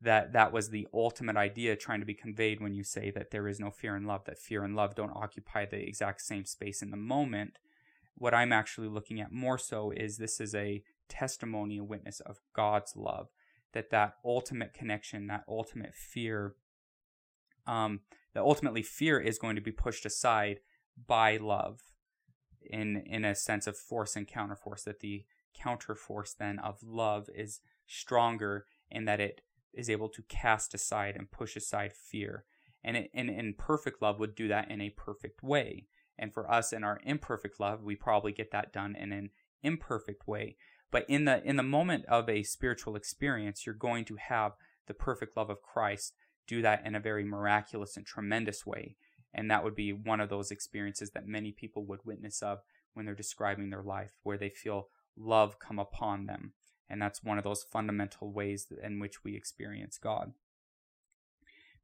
[0.03, 3.47] that that was the ultimate idea trying to be conveyed when you say that there
[3.47, 6.81] is no fear and love, that fear and love don't occupy the exact same space
[6.81, 7.57] in the moment.
[8.15, 12.39] What I'm actually looking at more so is this is a testimony, a witness of
[12.53, 13.29] God's love,
[13.71, 16.55] that that ultimate connection, that ultimate fear,
[17.65, 18.01] um,
[18.33, 20.59] that ultimately fear is going to be pushed aside
[21.07, 21.79] by love
[22.61, 25.25] in in a sense of force and counterforce that the
[25.59, 29.41] counterforce then of love is stronger in that it
[29.73, 32.45] is able to cast aside and push aside fear.
[32.83, 35.87] And, it, and, and perfect love would do that in a perfect way.
[36.17, 39.29] And for us in our imperfect love, we probably get that done in an
[39.63, 40.57] imperfect way.
[40.91, 44.51] But in the in the moment of a spiritual experience, you're going to have
[44.85, 46.13] the perfect love of Christ
[46.45, 48.95] do that in a very miraculous and tremendous way.
[49.33, 52.59] And that would be one of those experiences that many people would witness of
[52.93, 56.53] when they're describing their life, where they feel love come upon them.
[56.89, 60.33] And that's one of those fundamental ways in which we experience God.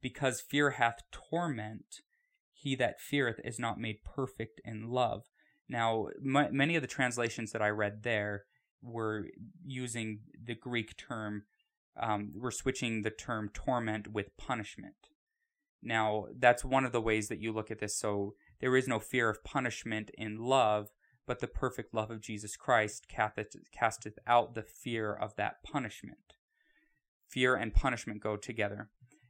[0.00, 2.00] Because fear hath torment,
[2.52, 5.24] he that feareth is not made perfect in love.
[5.68, 8.44] Now, m- many of the translations that I read there
[8.82, 9.26] were
[9.64, 11.44] using the Greek term,
[12.00, 15.08] um, we're switching the term torment with punishment.
[15.82, 17.98] Now, that's one of the ways that you look at this.
[17.98, 20.90] So, there is no fear of punishment in love,
[21.30, 26.34] but the perfect love of Jesus Christ casteth out the fear of that punishment.
[27.28, 28.88] Fear and punishment go together.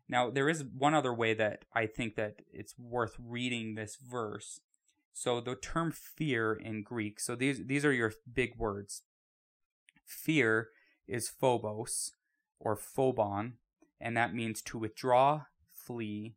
[0.08, 4.60] Now, there is one other way that I think that it's worth reading this verse.
[5.12, 9.02] So the term fear in Greek, so these these are your big words.
[10.06, 10.68] Fear
[11.06, 12.12] is phobos
[12.58, 13.56] or phobon,
[14.00, 15.42] and that means to withdraw,
[15.74, 16.36] flee.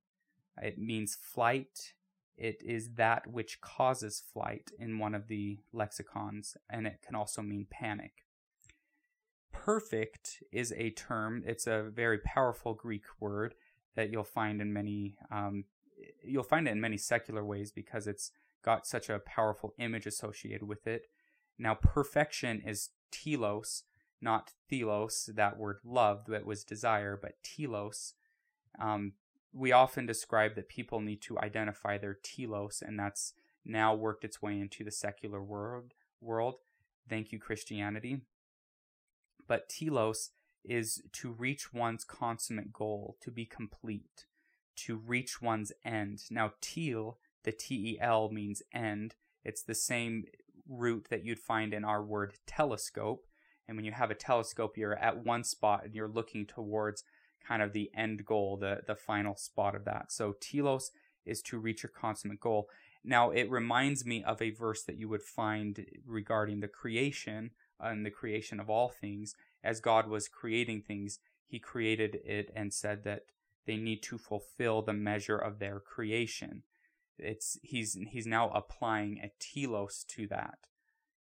[0.62, 1.94] It means flight.
[2.38, 7.42] It is that which causes flight in one of the lexicons, and it can also
[7.42, 8.26] mean panic.
[9.52, 13.54] Perfect is a term, it's a very powerful Greek word
[13.96, 15.66] that you'll find in many um,
[16.24, 18.32] you'll find it in many secular ways because it's
[18.64, 21.08] got such a powerful image associated with it.
[21.60, 23.84] Now, perfection is telos,
[24.22, 28.14] not thelos, that word love that was desire, but telos.
[28.80, 29.14] Um,
[29.54, 33.34] we often describe that people need to identify their telos, and that's
[33.64, 35.94] now worked its way into the secular world.
[36.20, 36.56] World,
[37.08, 38.22] thank you, Christianity.
[39.48, 40.32] But telos
[40.64, 44.26] is to reach one's consummate goal, to be complete,
[44.78, 46.24] to reach one's end.
[46.32, 49.16] Now, teal, the T E L means end.
[49.44, 50.24] It's the same
[50.68, 53.28] root that you'd find in our word telescope.
[53.68, 57.04] And when you have a telescope, you're at one spot and you're looking towards
[57.46, 60.12] kind of the end goal, the, the final spot of that.
[60.12, 60.92] So, telos
[61.26, 62.70] is to reach a consummate goal.
[63.04, 68.06] Now, it reminds me of a verse that you would find regarding the creation and
[68.06, 73.04] the creation of all things as God was creating things, he created it and said
[73.06, 73.24] that
[73.66, 76.64] they need to fulfill the measure of their creation.
[77.18, 80.58] It's he's he's now applying a telos to that.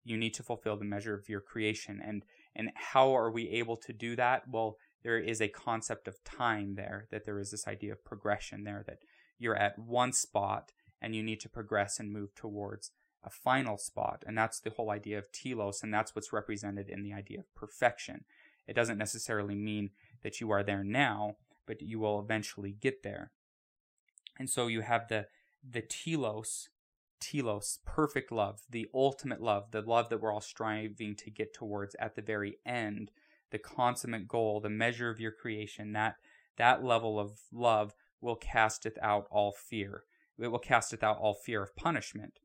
[0.05, 2.01] You need to fulfill the measure of your creation.
[2.05, 2.25] And
[2.57, 4.49] and how are we able to do that?
[4.49, 8.65] Well, there is a concept of time there, that there is this idea of progression
[8.65, 8.99] there, that
[9.39, 12.93] you're at one spot and you need to progress and move towards
[13.25, 14.25] a final spot.
[14.27, 17.55] And that's the whole idea of telos, and that's what's represented in the idea of
[17.55, 18.25] perfection.
[18.67, 19.91] It doesn't necessarily mean
[20.23, 21.37] that you are there now,
[21.67, 23.33] but you will eventually get there.
[24.39, 25.27] And so you have the
[25.69, 26.69] the telos,
[27.21, 31.95] telos, perfect love, the ultimate love, the love that we're all striving to get towards
[31.97, 33.13] at the very end,
[33.53, 36.17] the consummate goal, the measure of your creation, that
[36.57, 40.05] that level of love will casteth out all fear.
[40.39, 42.41] It will casteth out all fear of punishment.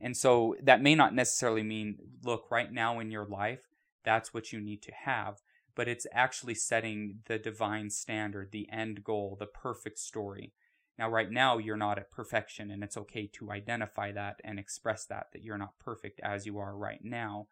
[0.00, 3.68] And so that may not necessarily mean, look, right now in your life,
[4.04, 5.42] that's what you need to have,
[5.74, 10.52] but it's actually setting the divine standard, the end goal, the perfect story.
[10.98, 15.06] Now, right now, you're not at perfection, and it's okay to identify that and express
[15.06, 17.46] that, that you're not perfect as you are right now.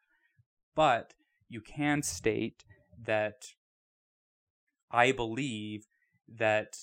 [0.75, 1.15] But
[1.49, 2.65] you can state
[3.05, 3.47] that
[4.91, 5.87] I believe
[6.29, 6.77] that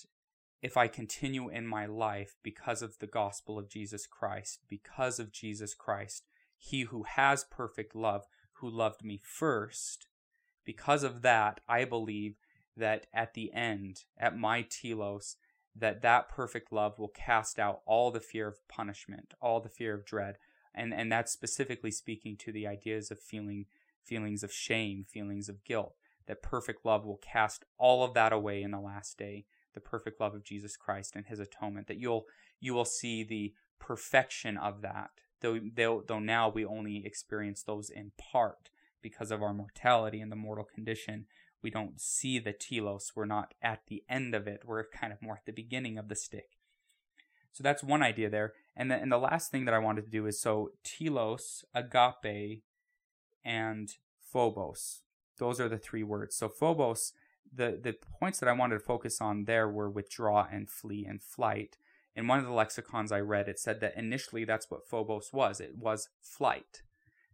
[0.62, 5.32] if I continue in my life because of the gospel of Jesus Christ, because of
[5.32, 6.26] Jesus Christ,
[6.58, 10.08] he who has perfect love, who loved me first,
[10.66, 12.36] because of that, I believe
[12.76, 15.38] that at the end, at my telos,
[15.76, 19.94] that that perfect love will cast out all the fear of punishment, all the fear
[19.94, 20.38] of dread,
[20.74, 23.66] and and that's specifically speaking to the ideas of feeling
[24.04, 25.96] feelings of shame, feelings of guilt.
[26.28, 30.20] That perfect love will cast all of that away in the last day the perfect
[30.20, 32.26] love of Jesus Christ and his atonement that you'll
[32.60, 35.12] you will see the perfection of that
[35.42, 38.70] though though, though now we only experience those in part
[39.02, 41.26] because of our mortality and the mortal condition.
[41.62, 43.12] We don't see the telos.
[43.16, 44.62] We're not at the end of it.
[44.66, 46.58] We're kind of more at the beginning of the stick.
[47.52, 48.54] So that's one idea there.
[48.76, 52.64] And then and the last thing that i wanted to do is so telos agape
[53.44, 55.02] and phobos
[55.38, 57.14] those are the three words so phobos
[57.54, 61.22] the the points that I wanted to focus on there were withdraw and flee and
[61.22, 61.78] flight.
[62.16, 65.60] In one of the lexicons I read, it said that initially that's what phobos was.
[65.60, 66.82] It was flight.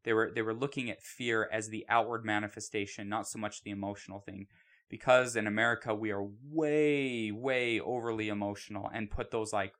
[0.03, 3.71] They were they were looking at fear as the outward manifestation, not so much the
[3.71, 4.47] emotional thing.
[4.89, 9.73] Because in America we are way, way overly emotional and put those like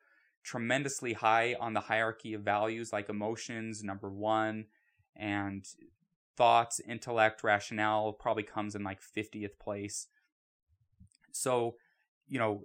[0.43, 4.65] tremendously high on the hierarchy of values, like emotions, number one,
[5.15, 5.65] and
[6.35, 10.07] thoughts, intellect, rationale probably comes in like 50th place.
[11.31, 11.75] So,
[12.27, 12.63] you know,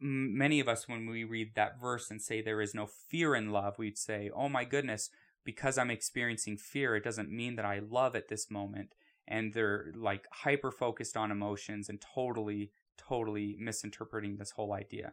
[0.00, 3.50] many of us, when we read that verse and say there is no fear in
[3.50, 5.10] love, we'd say, oh my goodness,
[5.44, 8.94] because I'm experiencing fear, it doesn't mean that I love at this moment.
[9.28, 15.12] And they're like hyper focused on emotions and totally, totally misinterpreting this whole idea.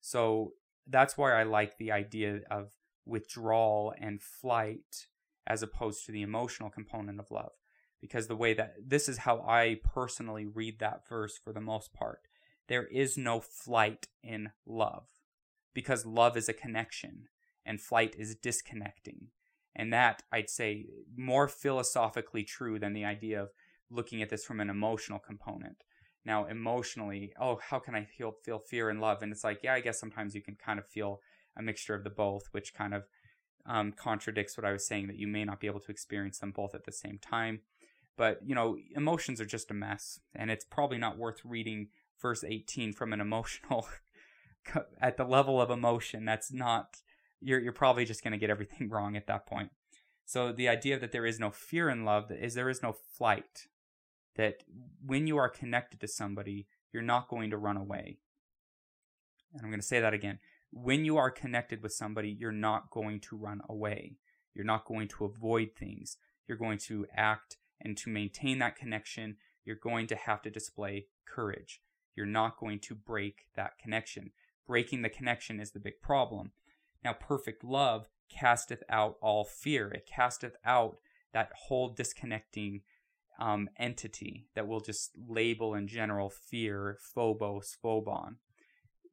[0.00, 0.52] So
[0.86, 2.70] that's why I like the idea of
[3.06, 5.06] withdrawal and flight
[5.48, 7.52] as opposed to the emotional component of love.
[8.00, 11.92] Because the way that this is how I personally read that verse for the most
[11.92, 12.20] part
[12.68, 15.06] there is no flight in love
[15.74, 17.28] because love is a connection
[17.64, 19.28] and flight is disconnecting.
[19.74, 20.86] And that, I'd say,
[21.16, 23.50] more philosophically true than the idea of
[23.90, 25.84] looking at this from an emotional component.
[26.24, 29.22] Now, emotionally, oh, how can I feel feel fear and love?
[29.22, 31.20] And it's like, yeah, I guess sometimes you can kind of feel
[31.56, 33.04] a mixture of the both, which kind of
[33.68, 36.50] um, contradicts what I was saying that you may not be able to experience them
[36.50, 37.60] both at the same time.
[38.16, 41.88] But you know, emotions are just a mess, and it's probably not worth reading
[42.20, 43.86] verse 18 from an emotional
[45.00, 46.24] at the level of emotion.
[46.24, 46.96] That's not
[47.40, 49.70] you're you're probably just going to get everything wrong at that point.
[50.24, 53.66] So the idea that there is no fear in love is there is no flight.
[54.36, 54.62] That
[55.04, 58.18] when you are connected to somebody, you're not going to run away.
[59.52, 60.38] And I'm going to say that again.
[60.70, 64.16] When you are connected with somebody, you're not going to run away.
[64.54, 66.16] You're not going to avoid things.
[66.46, 71.06] You're going to act and to maintain that connection, you're going to have to display
[71.26, 71.80] courage.
[72.16, 74.32] You're not going to break that connection.
[74.66, 76.52] Breaking the connection is the big problem.
[77.04, 79.88] Now, perfect love casteth out all fear.
[79.88, 80.98] It casteth out
[81.32, 82.82] that whole disconnecting
[83.38, 88.36] um, entity that we'll just label in general fear, phobos, phobon.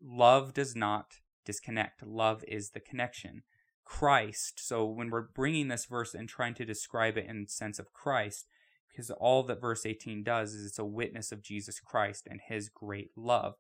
[0.02, 2.06] Love does not disconnect.
[2.06, 3.44] Love is the connection.
[3.86, 4.60] Christ.
[4.66, 8.48] So when we're bringing this verse and trying to describe it in sense of Christ,
[8.90, 12.70] because all that verse 18 does is it's a witness of Jesus Christ and his
[12.70, 13.56] great love.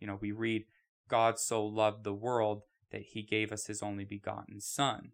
[0.00, 0.64] You know, we read,
[1.08, 5.10] God so loved the world that he gave us his only begotten Son.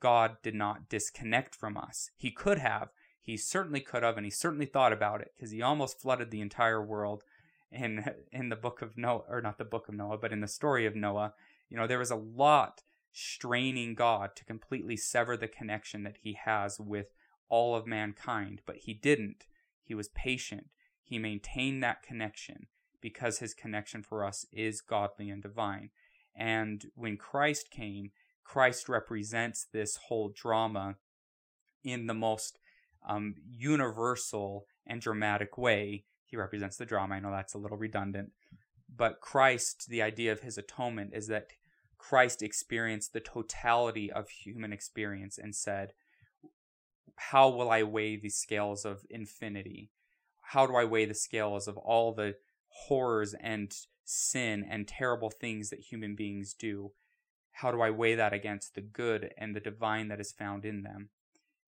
[0.00, 2.10] God did not disconnect from us.
[2.16, 2.88] He could have.
[3.22, 6.42] He certainly could have, and he certainly thought about it because he almost flooded the
[6.42, 7.22] entire world
[7.74, 10.48] in in the book of Noah, or not the book of Noah, but in the
[10.48, 11.34] story of Noah.
[11.68, 16.36] You know, there was a lot straining God to completely sever the connection that he
[16.44, 17.06] has with
[17.48, 19.46] all of mankind, but he didn't.
[19.82, 20.68] He was patient.
[21.02, 22.66] He maintained that connection
[23.00, 25.90] because his connection for us is godly and divine.
[26.34, 28.10] And when Christ came,
[28.42, 30.96] Christ represents this whole drama
[31.84, 32.58] in the most
[33.06, 36.04] um, universal and dramatic way.
[36.24, 37.16] He represents the drama.
[37.16, 38.32] I know that's a little redundant.
[38.94, 41.48] But Christ, the idea of his atonement is that
[41.98, 45.92] Christ experienced the totality of human experience and said,
[47.16, 49.90] How will I weigh the scales of infinity?
[50.42, 52.36] How do I weigh the scales of all the
[52.68, 56.92] horrors and sin and terrible things that human beings do?
[57.52, 60.82] How do I weigh that against the good and the divine that is found in
[60.82, 61.08] them?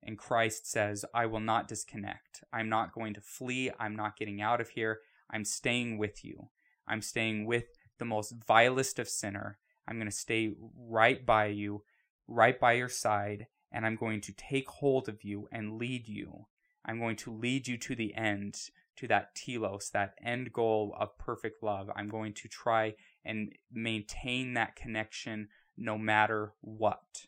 [0.02, 2.44] And Christ says, I will not disconnect.
[2.52, 3.70] I'm not going to flee.
[3.78, 5.00] I'm not getting out of here.
[5.30, 6.48] I'm staying with you.
[6.86, 7.64] I'm staying with
[7.98, 9.58] the most vilest of sinner.
[9.88, 11.82] I'm going to stay right by you,
[12.28, 16.46] right by your side, and I'm going to take hold of you and lead you.
[16.84, 21.18] I'm going to lead you to the end, to that telos, that end goal of
[21.18, 21.90] perfect love.
[21.96, 22.94] I'm going to try
[23.24, 27.26] and maintain that connection no matter what.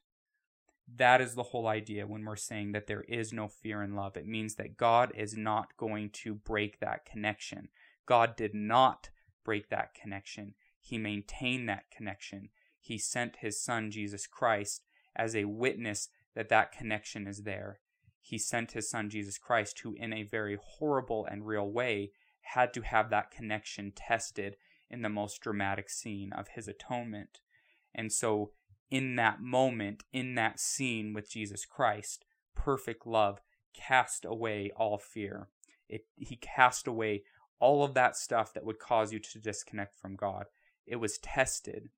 [0.97, 4.17] That is the whole idea when we're saying that there is no fear in love.
[4.17, 7.69] It means that God is not going to break that connection.
[8.07, 9.11] God did not
[9.45, 10.55] break that connection.
[10.81, 12.49] He maintained that connection.
[12.81, 17.81] He sent his son, Jesus Christ, as a witness that that connection is there
[18.29, 22.13] he sent his son Jesus Christ, who in a very horrible and real way
[22.43, 24.57] had to have that connection tested
[24.91, 27.41] in the most dramatic scene of his atonement.
[27.95, 28.53] And so,
[28.91, 32.25] in that moment, in that scene with Jesus Christ,
[32.55, 33.41] perfect love
[33.75, 35.49] cast away all fear.
[35.89, 37.23] It, he cast away
[37.61, 40.47] all of that stuff that would cause you to disconnect from God.
[40.87, 41.91] It was tested,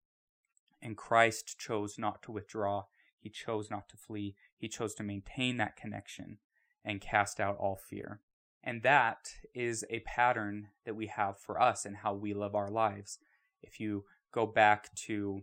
[0.83, 2.85] and Christ chose not to withdraw.
[3.19, 4.35] He chose not to flee.
[4.57, 6.39] He chose to maintain that connection
[6.85, 8.21] and cast out all fear.
[8.63, 12.71] And that is a pattern that we have for us and how we live our
[12.71, 13.19] lives.
[13.63, 15.43] If you go back to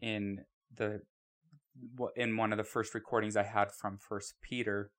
[0.00, 0.44] in
[0.76, 1.02] the
[2.16, 4.90] in one of the first recordings I had from First Peter,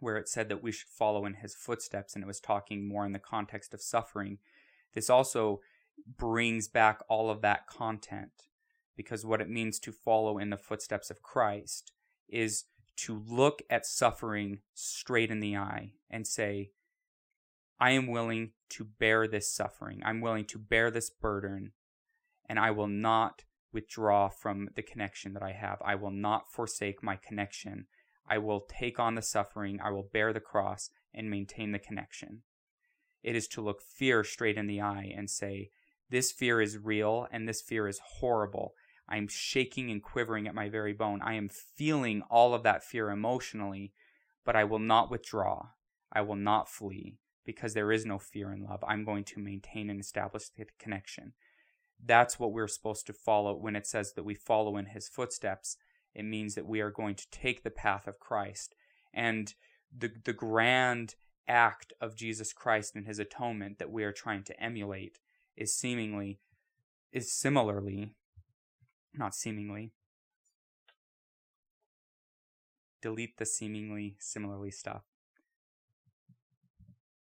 [0.00, 3.04] where it said that we should follow in his footsteps, and it was talking more
[3.04, 4.38] in the context of suffering.
[4.94, 5.60] This also
[6.18, 8.48] brings back all of that content
[8.96, 11.92] because what it means to follow in the footsteps of Christ
[12.28, 12.64] is
[12.96, 16.70] to look at suffering straight in the eye and say,
[17.80, 20.02] I am willing to bear this suffering.
[20.04, 21.72] I'm willing to bear this burden,
[22.48, 23.42] and I will not
[23.72, 25.78] withdraw from the connection that I have.
[25.84, 27.86] I will not forsake my connection.
[28.28, 29.80] I will take on the suffering.
[29.82, 32.42] I will bear the cross and maintain the connection.
[33.22, 35.70] It is to look fear straight in the eye and say,
[36.10, 38.74] This fear is real and this fear is horrible.
[39.08, 41.20] I'm shaking and quivering at my very bone.
[41.22, 43.92] I am feeling all of that fear emotionally,
[44.44, 45.68] but I will not withdraw.
[46.12, 48.84] I will not flee because there is no fear in love.
[48.86, 51.32] I'm going to maintain and establish the connection.
[52.04, 55.76] That's what we're supposed to follow when it says that we follow in his footsteps.
[56.14, 58.74] It means that we are going to take the path of Christ.
[59.14, 59.54] And
[59.96, 61.14] the, the grand
[61.48, 65.18] act of Jesus Christ and his atonement that we are trying to emulate
[65.56, 66.38] is seemingly
[67.12, 68.14] is similarly
[69.14, 69.92] not seemingly
[73.02, 75.02] delete the seemingly similarly stuff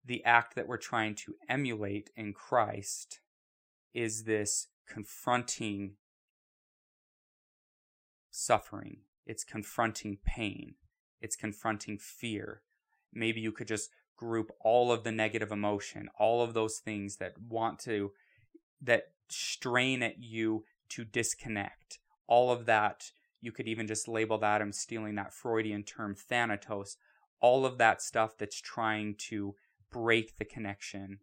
[0.04, 3.20] the act that we're trying to emulate in Christ
[3.96, 5.94] is this confronting
[8.30, 8.98] suffering.
[9.26, 10.76] It's confronting pain.
[11.22, 12.62] It's confronting fear.
[13.14, 17.34] Maybe you could just group all of the negative emotion, all of those things that
[17.42, 18.12] want to,
[18.82, 24.62] that strain at you to disconnect, all of that, you could even just label that,
[24.62, 26.98] I'm stealing that Freudian term, thanatos,
[27.40, 29.56] all of that stuff that's trying to
[29.92, 31.20] break the connection.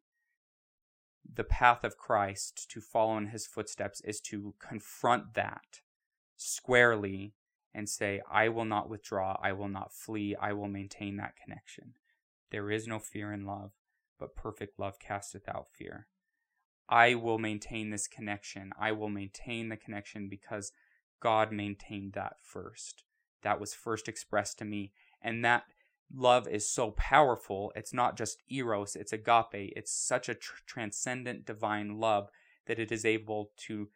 [1.31, 5.81] The path of Christ to follow in his footsteps is to confront that
[6.37, 7.35] squarely
[7.75, 11.95] and say, I will not withdraw, I will not flee, I will maintain that connection.
[12.51, 13.73] There is no fear in love,
[14.19, 16.07] but perfect love casteth out fear.
[16.89, 18.73] I will maintain this connection.
[18.79, 20.73] I will maintain the connection because
[21.21, 23.05] God maintained that first.
[23.43, 24.93] That was first expressed to me.
[25.23, 25.65] And that
[26.15, 27.73] love is so powerful.
[27.75, 29.73] It's not just eros, it's agape.
[29.77, 32.29] It's such a tr- transcendent divine love
[32.67, 33.89] that it is able to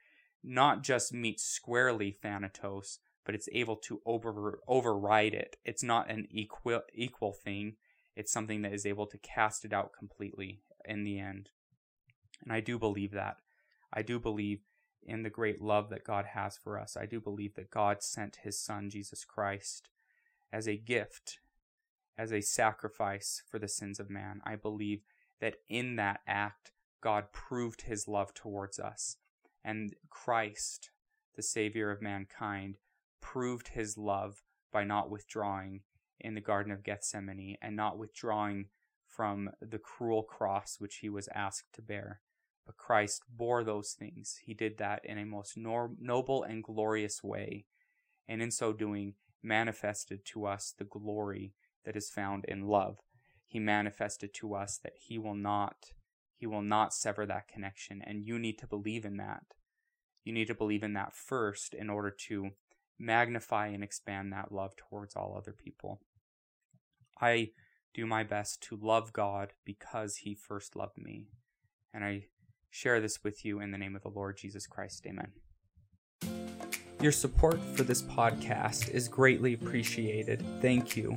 [0.42, 5.56] not just meet squarely Thanatos, but it's able to over override it.
[5.64, 7.76] It's not an equal equal thing
[8.16, 11.50] it's something that is able to cast it out completely in the end.
[12.42, 13.36] And I do believe that.
[13.92, 14.60] I do believe
[15.02, 16.96] in the great love that God has for us.
[16.96, 19.90] I do believe that God sent his son, Jesus Christ,
[20.50, 21.38] as a gift,
[22.18, 24.40] as a sacrifice for the sins of man.
[24.44, 25.02] I believe
[25.40, 29.16] that in that act, God proved his love towards us.
[29.64, 30.90] And Christ,
[31.34, 32.78] the Savior of mankind,
[33.20, 34.42] proved his love
[34.72, 35.80] by not withdrawing
[36.18, 38.66] in the Garden of Gethsemane and not withdrawing
[39.06, 42.20] from the cruel cross which he was asked to bear.
[42.64, 44.40] But Christ bore those things.
[44.44, 47.66] He did that in a most noble and glorious way,
[48.26, 51.52] and in so doing, manifested to us the glory
[51.86, 52.98] that is found in love.
[53.46, 55.92] He manifested to us that he will not
[56.38, 59.44] he will not sever that connection and you need to believe in that.
[60.22, 62.50] You need to believe in that first in order to
[62.98, 66.00] magnify and expand that love towards all other people.
[67.20, 67.52] I
[67.94, 71.28] do my best to love God because he first loved me.
[71.94, 72.26] And I
[72.68, 75.06] share this with you in the name of the Lord Jesus Christ.
[75.06, 75.32] Amen.
[77.00, 80.44] Your support for this podcast is greatly appreciated.
[80.60, 81.16] Thank you.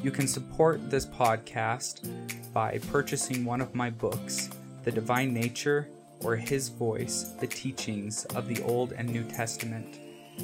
[0.00, 2.08] You can support this podcast
[2.52, 4.48] by purchasing one of my books,
[4.84, 5.88] The Divine Nature
[6.20, 9.98] or His Voice, The Teachings of the Old and New Testament.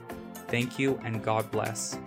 [0.49, 1.99] Thank you and God bless.